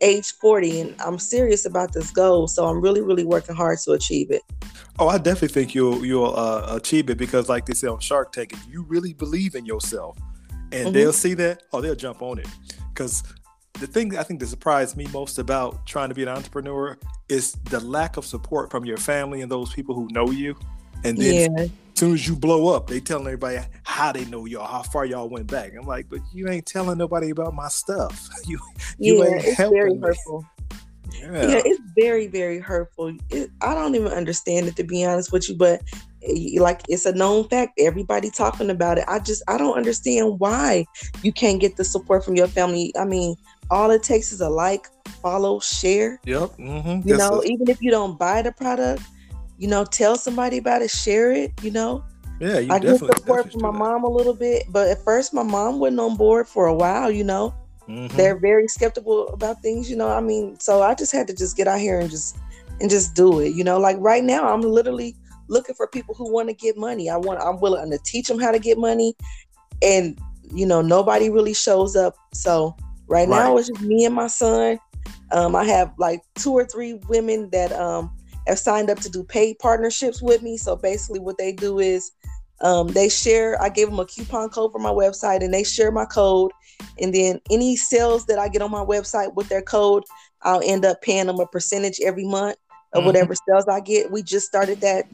[0.03, 2.49] age 40 and I'm serious about this goal.
[2.49, 4.43] So I'm really, really working hard to achieve it.
[4.99, 8.33] Oh, I definitely think you'll you'll uh, achieve it because, like they say on Shark
[8.33, 10.19] Tank, if you really believe in yourself,
[10.71, 10.93] and mm-hmm.
[10.93, 12.49] they'll see that, oh, they'll jump on it.
[12.93, 13.23] Because
[13.81, 16.99] the thing I think that surprised me most about trying to be an entrepreneur
[17.29, 20.57] is the lack of support from your family and those people who know you.
[21.05, 21.67] And then yeah
[22.03, 25.29] soon as you blow up, they telling everybody how they know y'all, how far y'all
[25.29, 25.73] went back.
[25.79, 28.29] I'm like, but you ain't telling nobody about my stuff.
[28.45, 28.59] You,
[28.99, 30.01] you yeah, ain't it's helping very me.
[30.01, 30.45] hurtful.
[31.13, 31.33] Yeah.
[31.33, 31.63] yeah.
[31.65, 33.17] it's very, very hurtful.
[33.31, 35.81] It, I don't even understand it to be honest with you, but
[36.25, 37.79] eh, like it's a known fact.
[37.79, 39.05] Everybody talking about it.
[39.07, 40.87] I just I don't understand why
[41.23, 42.93] you can't get the support from your family.
[42.99, 43.37] I mean,
[43.71, 44.89] all it takes is a like,
[45.23, 46.19] follow, share.
[46.25, 46.57] Yep.
[46.59, 47.09] Mm-hmm.
[47.09, 49.03] You know, even if you don't buy the product,
[49.59, 52.05] you know, tell somebody about it, share it, you know.
[52.41, 55.79] Yeah, I get support from my mom a little bit, but at first my mom
[55.79, 57.55] wasn't on board for a while, you know.
[57.89, 58.17] Mm-hmm.
[58.17, 60.09] They're very skeptical about things, you know.
[60.09, 62.37] I mean, so I just had to just get out here and just
[62.81, 63.79] and just do it, you know.
[63.79, 65.17] Like right now, I'm literally
[65.49, 67.11] looking for people who want to get money.
[67.11, 69.15] I want I'm willing to teach them how to get money,
[69.83, 70.19] and
[70.53, 72.17] you know, nobody really shows up.
[72.33, 72.77] So
[73.07, 73.29] right, right.
[73.29, 74.79] now it's just me and my son.
[75.31, 78.11] Um, I have like two or three women that um
[78.47, 80.57] have signed up to do paid partnerships with me.
[80.57, 82.11] So basically, what they do is
[82.61, 83.61] um, they share.
[83.61, 86.53] I gave them a coupon code for my website, and they share my code.
[87.01, 90.05] And then any sales that I get on my website with their code,
[90.43, 92.57] I'll end up paying them a percentage every month
[92.93, 93.07] of mm-hmm.
[93.07, 94.11] whatever sales I get.
[94.11, 95.07] We just started that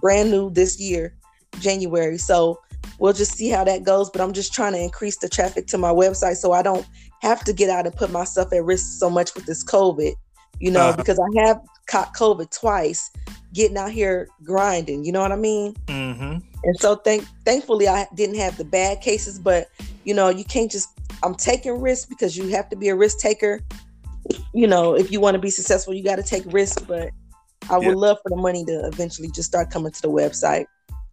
[0.00, 1.14] brand new this year,
[1.60, 2.18] January.
[2.18, 2.58] So
[2.98, 4.10] we'll just see how that goes.
[4.10, 6.86] But I'm just trying to increase the traffic to my website so I don't
[7.20, 10.14] have to get out and put myself at risk so much with this COVID
[10.62, 10.96] you know, uh-huh.
[10.96, 13.10] because I have caught COVID twice,
[13.52, 15.04] getting out here grinding.
[15.04, 15.74] You know what I mean?
[15.88, 16.38] Mm-hmm.
[16.62, 19.68] And so, thank thankfully, I didn't have the bad cases, but
[20.04, 20.88] you know, you can't just.
[21.24, 23.60] I'm taking risks because you have to be a risk taker.
[24.54, 26.80] You know, if you want to be successful, you got to take risks.
[26.80, 27.10] But
[27.68, 27.94] I would yeah.
[27.94, 30.66] love for the money to eventually just start coming to the website.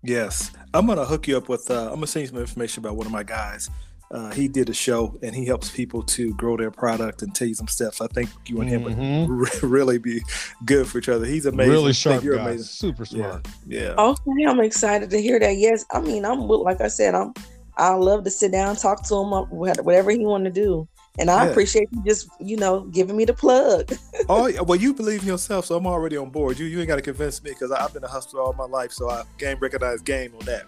[0.04, 1.72] Yes, I'm gonna hook you up with.
[1.72, 3.72] Uh, I'm gonna send you some information about one of my guys
[4.12, 7.48] uh, he did a show and he helps people to grow their product and tell
[7.48, 8.02] you some steps.
[8.02, 9.38] I think you and him mm-hmm.
[9.40, 10.24] would really be
[10.66, 11.26] good for each other.
[11.26, 11.72] He's amazing.
[11.72, 12.50] Really sharp you're guy.
[12.50, 12.66] Amazing.
[12.66, 13.48] Super smart.
[13.68, 13.82] Yeah.
[13.82, 13.96] yeah.
[13.96, 15.58] Okay, I'm excited to hear that.
[15.58, 17.34] Yes, I mean, I'm like I said, I'm.
[17.78, 20.86] I love to sit down, talk to him, uh, whatever he want to do.
[21.18, 21.52] And I yeah.
[21.52, 23.94] appreciate you just, you know, giving me the plug.
[24.30, 26.60] oh, well, you believe in yourself, so I'm already on board.
[26.60, 28.92] You you ain't got to convince me because I've been a hustler all my life,
[28.92, 30.66] so I game recognize game on that.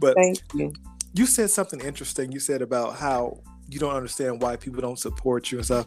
[0.00, 0.72] But thank you
[1.14, 2.32] you said something interesting.
[2.32, 5.86] You said about how you don't understand why people don't support you and stuff.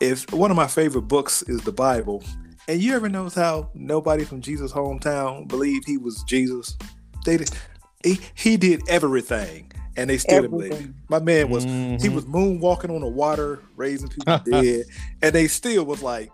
[0.00, 2.22] if one of my favorite books is the Bible,
[2.68, 6.76] and you ever notice how nobody from Jesus' hometown believed he was Jesus?
[7.24, 7.50] They did,
[8.02, 10.94] he, he did everything, and they still didn't believe Everything.
[11.08, 11.70] My man was he
[12.08, 12.14] Mhm.
[12.14, 14.84] was moonwalking on the water, raising people dead,
[15.22, 16.30] and they still was like,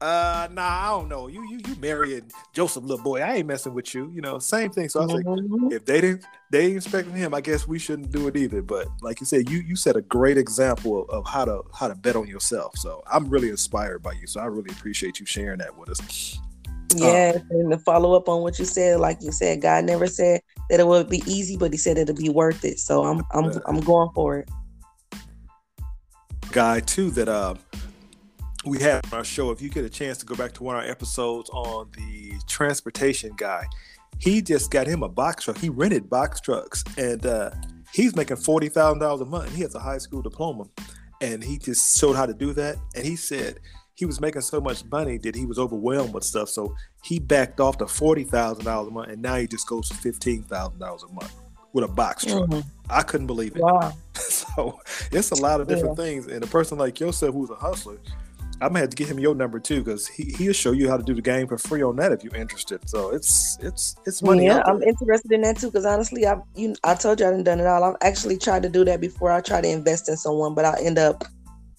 [0.00, 1.28] uh, nah, I don't know.
[1.28, 3.20] You you you marrying Joseph, little boy.
[3.20, 4.10] I ain't messing with you.
[4.12, 4.88] You know, same thing.
[4.88, 5.72] So I was like, Mhm.
[5.72, 8.60] if they didn't they ain't expecting him, I guess we shouldn't do it either.
[8.60, 11.88] But like you said, you you set a great example of, of how to how
[11.88, 12.76] to bet on yourself.
[12.76, 14.26] So I'm really inspired by you.
[14.26, 16.38] So I really appreciate you sharing that with us.
[16.94, 20.42] Yes, and to follow up on what you said, like you said, God never said
[20.70, 22.78] that it would be easy, but He said it'll be worth it.
[22.78, 23.50] So I'm I'm.
[23.66, 24.50] I'm going for it.
[26.52, 27.54] Guy too that uh
[28.64, 29.50] we have on our show.
[29.50, 32.32] If you get a chance to go back to one of our episodes on the
[32.48, 33.66] transportation guy,
[34.18, 35.58] he just got him a box truck.
[35.58, 37.50] He rented box trucks and uh
[37.92, 39.54] he's making forty thousand dollars a month.
[39.54, 40.64] He has a high school diploma
[41.20, 42.76] and he just showed how to do that.
[42.94, 43.58] And he said
[43.94, 46.48] he was making so much money that he was overwhelmed with stuff.
[46.48, 49.88] So he backed off to forty thousand dollars a month and now he just goes
[49.88, 51.32] to fifteen thousand dollars a month
[51.72, 52.48] with a box truck.
[52.48, 52.64] Mhm.
[52.88, 53.62] I couldn't believe it.
[53.62, 53.92] Wow.
[54.14, 56.26] so it's a lot of different things.
[56.28, 57.98] And a person like yourself who's a hustler,
[58.60, 60.96] I'm gonna have to get him your number too because he he'll show you how
[60.96, 62.88] to do the game for free on that if you're interested.
[62.88, 64.46] So it's it's it's money.
[64.46, 65.68] yeah, I'm interested in that too.
[65.68, 67.82] Because honestly, I you I told you I didn't done it all.
[67.82, 69.32] I've actually tried to do that before.
[69.32, 71.24] I try to invest in someone, but I end up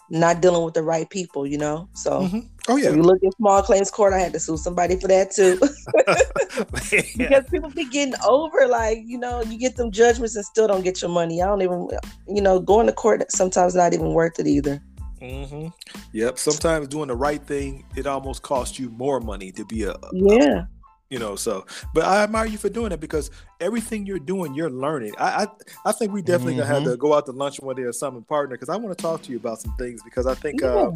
[0.09, 1.47] not dealing with the right people.
[1.47, 2.21] You know, so.
[2.21, 2.49] Mhm.
[2.67, 5.29] Oh yeah, you look at small claims court, I had to sue somebody for that
[5.29, 5.59] too.
[7.17, 10.83] because people be getting over, like, you know, you get them judgments and still don't
[10.83, 11.43] get your money.
[11.43, 11.87] I don't even,
[12.27, 14.81] you know, going to court sometimes not even worth it either.
[15.29, 15.67] Hmm
[16.13, 16.37] Yep.
[16.37, 19.97] Sometimes doing the right thing, it almost costs you more money to be a, a-
[20.13, 20.65] Yeah.
[21.09, 21.35] you know.
[21.35, 25.13] So, but I admire you for doing it because everything you're doing, you're learning.
[25.17, 25.47] I I,
[25.89, 28.23] I think we definitely gonna have to go out to lunch one day or something,
[28.23, 30.67] partner, because I want to talk to you about some things because I think Yeah.
[30.67, 30.91] uh,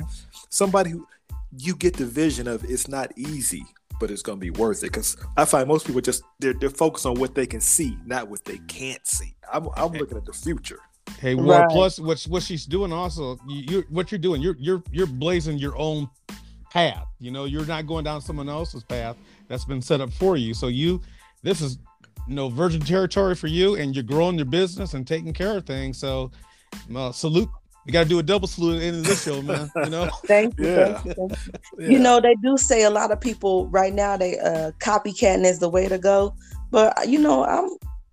[0.50, 1.08] somebody who
[1.58, 3.64] you get the vision of it's not easy,
[4.00, 4.92] but it's gonna be worth it.
[4.92, 8.30] Because I find most people just they're they're focused on what they can see, not
[8.30, 9.36] what they can't see.
[9.52, 10.80] I'm I'm looking at the future.
[11.20, 11.70] Hey, well, Right.
[11.70, 15.58] plus what's what she's doing also, you, you're what you're doing, you're you're you're blazing
[15.58, 16.10] your own
[16.72, 17.06] path.
[17.20, 20.54] You know, you're not going down someone else's path that's been set up for you.
[20.54, 21.02] So you,
[21.44, 21.78] this is
[22.28, 25.66] you know virgin territory for you, and you're growing your business and taking care of
[25.66, 25.98] things.
[25.98, 26.32] So,
[26.96, 27.50] uh, salute.
[27.86, 29.72] You got to do a double salute at the end of this show, man.
[29.84, 30.68] You know, Thank you.
[30.68, 30.94] Yeah.
[31.00, 31.54] Thank you, thank you.
[31.80, 31.90] Yeah.
[31.90, 35.58] You know, they do say a lot of people right now they uh copycatting is
[35.60, 36.36] the way to go.
[36.70, 37.70] But uh, you know, I'm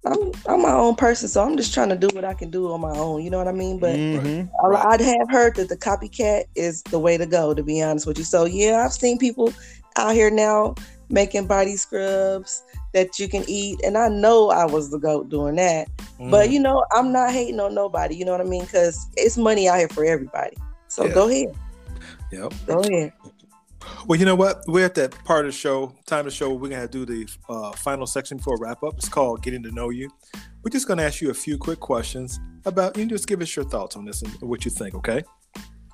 [0.06, 2.72] I'm I'm my own person, so I'm just trying to do what I can do
[2.72, 3.22] on my own.
[3.22, 3.78] You know what I mean?
[3.78, 4.48] But Mhm.
[4.62, 5.00] I, Right.
[5.00, 8.18] I have heard that the copycat is the way to go, to be honest with
[8.18, 8.24] you.
[8.24, 9.52] So yeah, I've seen people
[9.96, 10.74] out here now
[11.08, 12.62] making body scrubs
[12.94, 15.88] that you can eat, and I know I was the goat doing that.
[16.20, 16.30] Mm.
[16.30, 18.14] But you know, I'm not hating on nobody.
[18.14, 18.64] You know what I mean?
[18.64, 20.56] Because it's money out here for everybody.
[20.88, 21.14] So Yeah.
[21.14, 21.54] go ahead,
[22.30, 22.52] Yep.
[22.66, 23.12] go ahead.
[24.06, 24.62] Well, you know what?
[24.66, 26.52] We're at that part of the show, time of the show.
[26.54, 28.94] We're gonna do the uh, final section for a wrap up.
[28.94, 30.10] It's called "Getting to Know You."
[30.62, 32.96] We're just gonna ask you a few quick questions about.
[32.96, 34.94] You can just give us your thoughts on this and what you think.
[34.94, 35.22] Okay.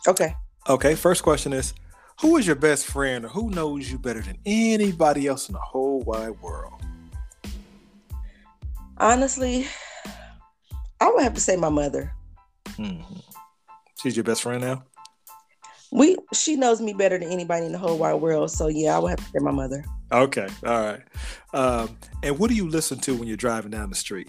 [0.07, 0.35] Okay.
[0.69, 0.95] Okay.
[0.95, 1.75] First question is,
[2.21, 5.61] who is your best friend, or who knows you better than anybody else in the
[5.61, 6.83] whole wide world?
[8.99, 9.67] Honestly,
[11.01, 12.13] I would have to say my mother.
[12.67, 13.23] Mhm.
[14.01, 14.85] She's your best friend now.
[15.93, 18.51] We she knows me better than anybody in the whole wide world.
[18.51, 19.85] So yeah, I would have to say my mother.
[20.11, 20.49] Okay.
[20.65, 21.03] All right.
[21.53, 24.29] Um, and what do you listen to when you're driving down the street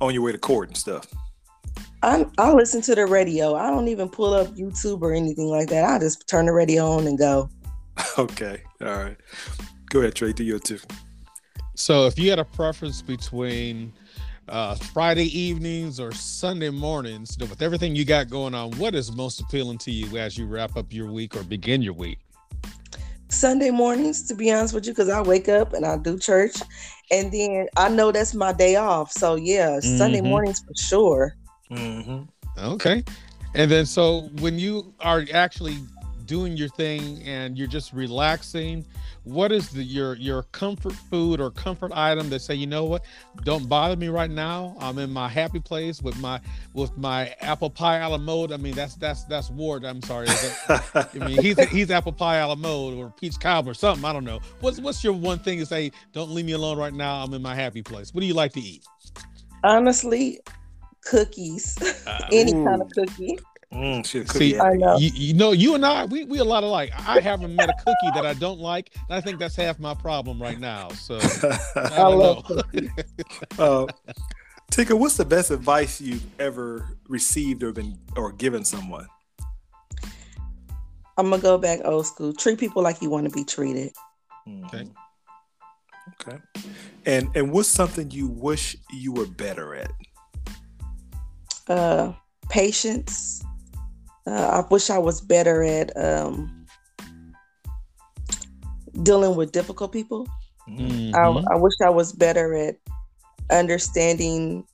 [0.00, 1.06] on your way to court and stuff?
[2.02, 3.54] I I listen to the radio.
[3.54, 5.84] I don't even pull up YouTube or anything like that.
[5.84, 7.50] I just turn the radio on and go.
[8.16, 8.62] Okay.
[8.80, 9.16] All right.
[9.90, 10.32] Go ahead, Trey.
[10.32, 10.78] Do your two.
[11.74, 13.92] So if you had a preference between
[14.48, 18.94] uh, Friday evenings or Sunday mornings, you know, with everything you got going on, what
[18.94, 22.18] is most appealing to you as you wrap up your week or begin your week?
[23.30, 26.56] Sunday mornings, to be honest with you, because I wake up and I do church,
[27.10, 29.12] and then I know that's my day off.
[29.12, 30.30] So yeah, Sunday Mhm.
[30.30, 31.36] mornings for sure.
[31.70, 32.22] Mm-hmm.
[32.58, 33.04] Okay.
[33.54, 35.76] And then so when you are actually
[36.28, 38.84] doing your thing and you're just relaxing,
[39.24, 43.04] what is the your your comfort food or comfort item that say, you know what,
[43.42, 44.76] don't bother me right now.
[44.78, 46.40] I'm in my happy place with my
[46.74, 48.52] with my apple pie a la mode.
[48.52, 49.84] I mean that's that's that's Ward.
[49.84, 50.26] I'm sorry.
[50.26, 54.04] That- I mean he's he's apple pie a la mode or peach cobbler or something.
[54.04, 54.40] I don't know.
[54.60, 57.24] What's what's your one thing to say, don't leave me alone right now.
[57.24, 58.14] I'm in my happy place.
[58.14, 58.84] What do you like to eat?
[59.64, 60.38] Honestly,
[61.04, 61.76] cookies,
[62.06, 62.28] ah.
[62.32, 63.38] any kind of cookie.
[63.72, 64.96] Mm, she See, I know.
[64.96, 66.90] You, you know, you and I, we, we a lot alike.
[67.06, 68.90] I haven't met a cookie that I don't like.
[68.94, 70.88] And I think that's half my problem right now.
[70.90, 72.88] So I I don't love know.
[73.58, 73.86] uh,
[74.70, 79.06] Tika, what's the best advice you've ever received or been or given someone?
[81.18, 82.32] I'm gonna go back old school.
[82.32, 83.92] Treat people like you want to be treated.
[84.66, 84.88] Okay.
[86.20, 86.38] Okay.
[87.06, 89.90] And and what's something you wish you were better at?
[91.66, 92.12] Uh,
[92.48, 93.42] patience.
[94.28, 96.66] Uh, I wish I was better at um,
[99.02, 100.28] dealing with difficult people.
[100.68, 101.12] Mm.
[101.12, 101.44] Mhm.
[101.48, 102.76] I, I wish I was better at
[103.50, 104.64] understanding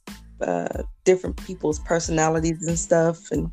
[0.40, 3.48] uh, different people's personalities and stuff, and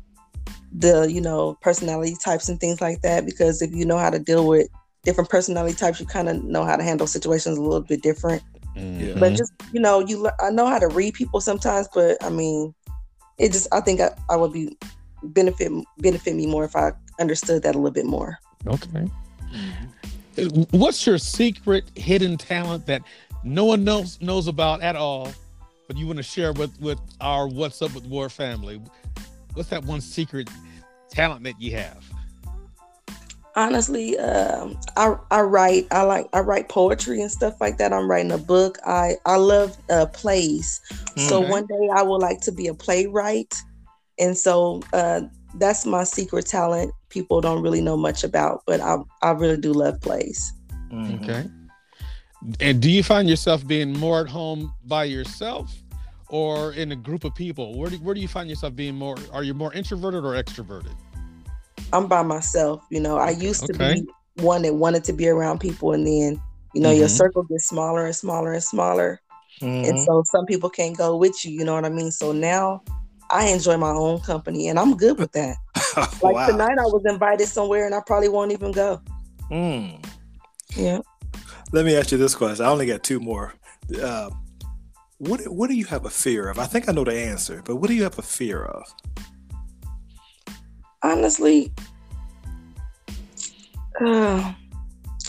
[0.72, 3.24] the you know personality types and things like that.
[3.24, 4.66] Because if you know how to deal with
[5.04, 8.42] different personality types, you kind of know how to handle situations a little bit different.
[8.76, 9.20] Mhm.
[9.20, 12.74] But just you know, you I know how to read people sometimes, but I mean,
[13.38, 14.76] it just I think I, I would be
[15.22, 18.38] benefit benefit me more if I understood that a little bit more.
[18.66, 19.10] okay.
[20.70, 23.02] What's your secret hidden talent that
[23.44, 25.32] no one knows knows about at all,
[25.86, 28.80] but you want to share with with our What's Up with Ward family?
[29.54, 30.48] What's that one secret
[31.10, 32.02] talent that you have?
[33.54, 38.10] honestly um i i write i like i write poetry and stuff like that i'm
[38.10, 40.80] writing a book i i love uh plays
[41.16, 43.54] so one day i would like to be a playwright
[44.18, 45.20] and so uh
[45.56, 49.72] that's my secret talent people don't really know much about but i i really do
[49.72, 50.52] love plays
[50.90, 51.22] Mhm.
[51.22, 51.48] Okay.
[52.60, 55.72] And do you find yourself being more at home by yourself
[56.28, 57.78] or in a group of people?
[57.78, 59.16] Where do, where do you find yourself being more?
[59.32, 60.94] Are you more introverted or extroverted?
[61.94, 64.00] i'm by myself you know i used to Okay.
[64.00, 66.40] be one that wanted to be around people and then
[66.74, 67.16] you know your Mhm.
[67.16, 69.20] circle gets smaller and smaller and smaller
[69.62, 70.04] and Mhm.
[70.04, 72.82] so some people can't go with you you know what i mean so now
[73.32, 75.56] i enjoy my own company and i'm good with that
[76.22, 76.46] like wow.
[76.46, 79.00] tonight i was invited somewhere and i probably won't even go
[79.50, 80.02] Mm.
[80.76, 81.00] yeah
[81.72, 82.64] Let me ask you this question.
[82.64, 83.52] I only got two more.
[84.00, 84.30] Uh,
[85.18, 86.58] what what do you have a fear of?
[86.58, 88.84] I think I know the answer, but what do you have a fear of?
[91.02, 91.72] honestly
[94.00, 94.52] uh,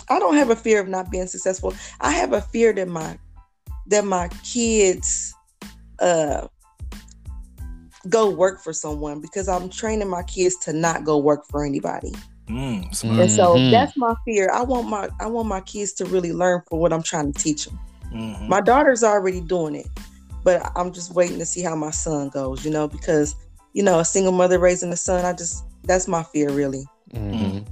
[0.09, 3.17] i don't have a fear of not being successful i have a fear that my
[3.87, 5.33] that my kids
[5.99, 6.47] uh
[8.09, 12.11] go work for someone because i'm training my kids to not go work for anybody
[12.49, 13.19] Mm, smart.
[13.21, 13.71] and so Mhm.
[13.71, 16.91] that's my fear i want my i want my kids to really learn for what
[16.91, 17.79] i'm trying to teach them
[18.13, 18.49] Mhm.
[18.49, 19.87] my daughter's already doing it
[20.43, 23.35] but i'm just waiting to see how my son goes you know because
[23.71, 27.65] you know a single mother raising a son i just that's my fear really Mhm.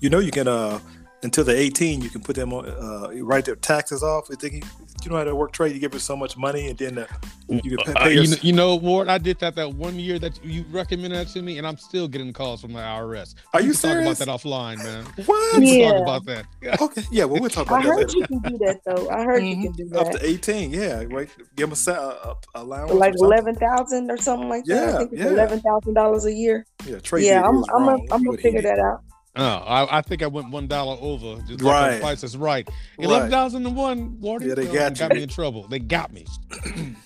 [0.00, 0.78] You know, you can uh
[1.22, 4.28] until they're 18, you can put them on uh write their taxes off.
[4.30, 4.64] I think
[5.04, 5.72] you, you know how to work trade.
[5.74, 7.06] You give them so much money, and then uh,
[7.48, 9.98] you can pay, Uh, you, your, know, you know, Ward, I did that that one
[9.98, 13.34] year that you recommended that to me, and I'm still getting calls from the IRS.
[13.52, 15.04] Are We you can talk about that offline, man.
[15.26, 15.58] what?
[15.60, 15.92] We can Yeah.
[15.92, 16.46] talk about that.
[16.62, 16.76] Yeah.
[16.80, 17.24] Okay, yeah.
[17.24, 18.18] Well, we'll talk i about that heard later.
[18.18, 19.62] you can do that though i heard you Mhm.
[19.64, 20.06] can do that.
[20.06, 21.04] Up to 18, yeah.
[21.08, 22.90] Right, give them a, sa- a, a allowance.
[22.90, 23.32] For like or something.
[23.32, 24.74] eleven thousand or something like that.
[24.74, 25.28] Yeah, I think it's yeah.
[25.28, 26.66] eleven thousand dollars a year.
[26.86, 29.00] Yeah, trade yeah, I'm I'm wrong, gonna I'm gonna figure that out.
[29.36, 31.42] Oh, I, I think I went one dollar over.
[31.42, 31.94] Just like Right.
[31.94, 32.66] on Price is right.
[32.68, 33.04] Right.
[33.04, 34.16] Eleven thousand and one.
[34.20, 34.46] Wardy.
[34.46, 35.66] Yeah, they Oh, got got me in trouble.
[35.68, 36.26] They got me.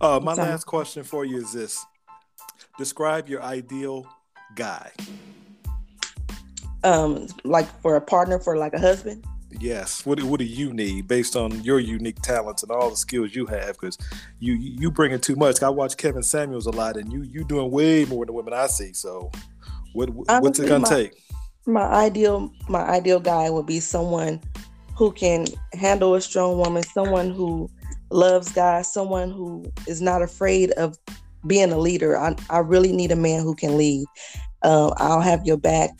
[0.00, 0.48] Uh, my Sorry.
[0.50, 1.84] last question for you is this:
[2.78, 4.06] Describe your ideal
[4.56, 4.90] guy.
[6.84, 9.24] Um, like for a partner, for like a husband.
[9.60, 10.04] Yes.
[10.04, 13.34] What do- What do you need based on your unique talents and all the skills
[13.34, 13.78] you have?
[13.80, 13.98] Because
[14.40, 15.62] you you bring in too much.
[15.62, 18.52] I watch Kevin Samuels a lot, and you you doing way more than the women
[18.52, 18.92] I see.
[18.92, 19.30] So,
[19.92, 21.12] what what's it gonna my- take?
[21.68, 24.40] My ideal my ideal guy would be someone
[24.96, 27.70] who can handle a strong woman, someone who
[28.10, 30.96] loves God, someone who is not afraid of
[31.46, 32.16] being a leader.
[32.16, 34.06] I, I really need a man who can lead.
[34.62, 35.90] Uh, I'll have your back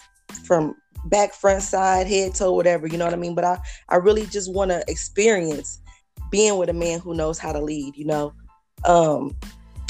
[0.44, 2.86] from back, front, side, head, toe, whatever.
[2.86, 3.34] You know what I mean?
[3.34, 3.58] But I,
[3.90, 5.80] I really just want to experience
[6.30, 7.94] being with a man who knows how to lead.
[7.94, 8.32] You know,
[8.84, 9.36] um,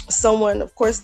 [0.09, 1.03] someone, of course,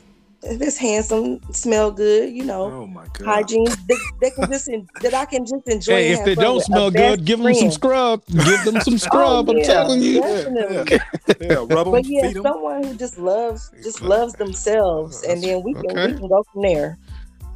[0.52, 2.32] that's handsome, smell good.
[2.32, 3.24] You know, Oh my god!
[3.24, 5.92] hygiene that, that can just en- that I can just enjoy.
[5.92, 8.24] Hey, if have they don't smell good, give them some scrub.
[8.26, 9.50] Give them some oh, scrub.
[9.50, 9.64] I'm yeah.
[9.64, 10.14] telling you.
[10.14, 10.20] Yeah.
[10.20, 10.92] Definitely.
[10.92, 11.54] Yeah, yeah.
[11.54, 12.42] Rub them, But yeah, feed them.
[12.42, 16.12] someone who just loves just loves themselves, and then we can Okay.
[16.12, 16.98] we can go from there.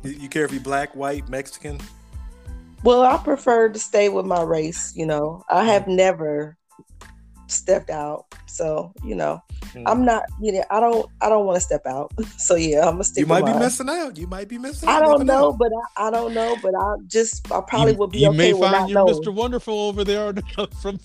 [0.03, 1.81] You, you care if you black, white, Mexican?
[2.85, 4.93] Well, I prefer to stay with my race.
[4.95, 5.97] You know, I have mm.
[5.97, 6.57] never
[7.49, 9.41] stepped out, so you know,
[9.75, 9.83] mm.
[9.87, 10.23] I'm not.
[10.41, 11.07] You know, I don't.
[11.21, 12.13] I don't want to step out.
[12.39, 13.23] So yeah, I'm gonna stick.
[13.23, 13.61] You might be mine.
[13.61, 14.17] missing out.
[14.17, 14.89] You might be missing.
[14.89, 17.99] I don't Never know, but I, I don't know, but I just I probably you,
[17.99, 19.07] would be you okay may with find not your.
[19.07, 19.35] Mr.
[19.35, 20.33] Wonderful over there
[20.81, 21.01] from,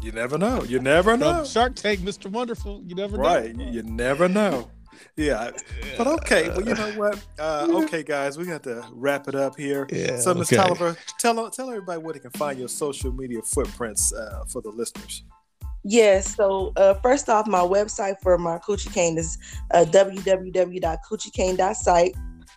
[0.00, 0.62] You never know.
[0.64, 1.38] You never know.
[1.38, 2.30] from Shark Tank, Mr.
[2.30, 2.82] Wonderful.
[2.86, 3.54] You never Right.
[3.54, 3.64] know.
[3.66, 4.70] You, you never know.
[5.16, 5.50] Yeah.
[5.98, 6.48] But okay.
[6.48, 7.22] Well, you know what?
[7.38, 9.86] Uh, okay, guys, we got to wrap it up here.
[9.90, 10.52] Yeah, So, Ms.
[10.52, 10.56] okay.
[10.62, 14.70] Tolliver, tell tell everybody where they can find your social media footprints uh, for the
[14.70, 15.24] listeners.
[15.84, 16.34] Yes.
[16.36, 19.36] So uh, first off, my website for my Coochie Cane is
[19.72, 22.14] uh, www.coochiecane.site.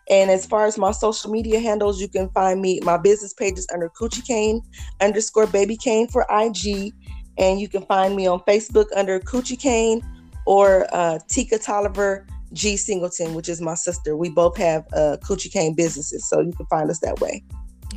[0.07, 3.67] And as far as my social media handles, you can find me my business pages
[3.73, 4.61] under Coochie Cane
[5.01, 6.93] underscore Baby Cane for IG,
[7.39, 10.03] and you can find me on Facebook under Coochie Cane
[10.45, 14.15] or uh, Tika Tolliver G Singleton, which is my sister.
[14.15, 17.43] We both have uh, Coochie Cane businesses, so you can find us that way.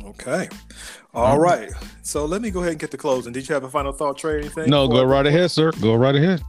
[0.03, 0.49] Okay.
[1.13, 1.41] All mm-hmm.
[1.41, 1.71] right.
[2.03, 3.33] So let me go ahead and get the closing.
[3.33, 4.39] Did you have a final thought, Trey?
[4.39, 4.69] Anything?
[4.69, 5.71] No, go right ahead, sir.
[5.81, 6.41] Go right ahead.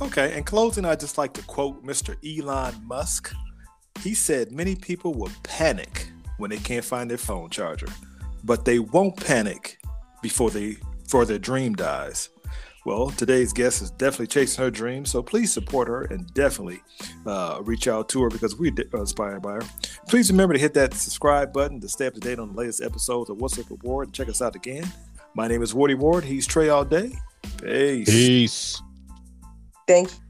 [0.00, 0.36] Okay.
[0.36, 2.16] In closing, I'd just like to quote Mr.
[2.24, 3.32] Elon Musk.
[4.00, 7.88] He said, Many people will panic when they can't find their phone charger,
[8.42, 9.78] but they won't panic
[10.22, 12.30] before they before their dream dies.
[12.86, 16.80] Well, today's guest is definitely chasing her dream, so please support her and definitely
[17.26, 19.62] uh, reach out to her because we're inspired by her.
[20.08, 22.82] Please remember to hit that subscribe button to stay up to date on the latest
[22.82, 24.90] episodes of What's Up with Ward and check us out again.
[25.34, 26.24] My name is Wardy Ward.
[26.24, 27.12] He's Trey all day.
[27.62, 28.08] Peace.
[28.08, 28.82] Peace.
[29.86, 30.29] Thank you.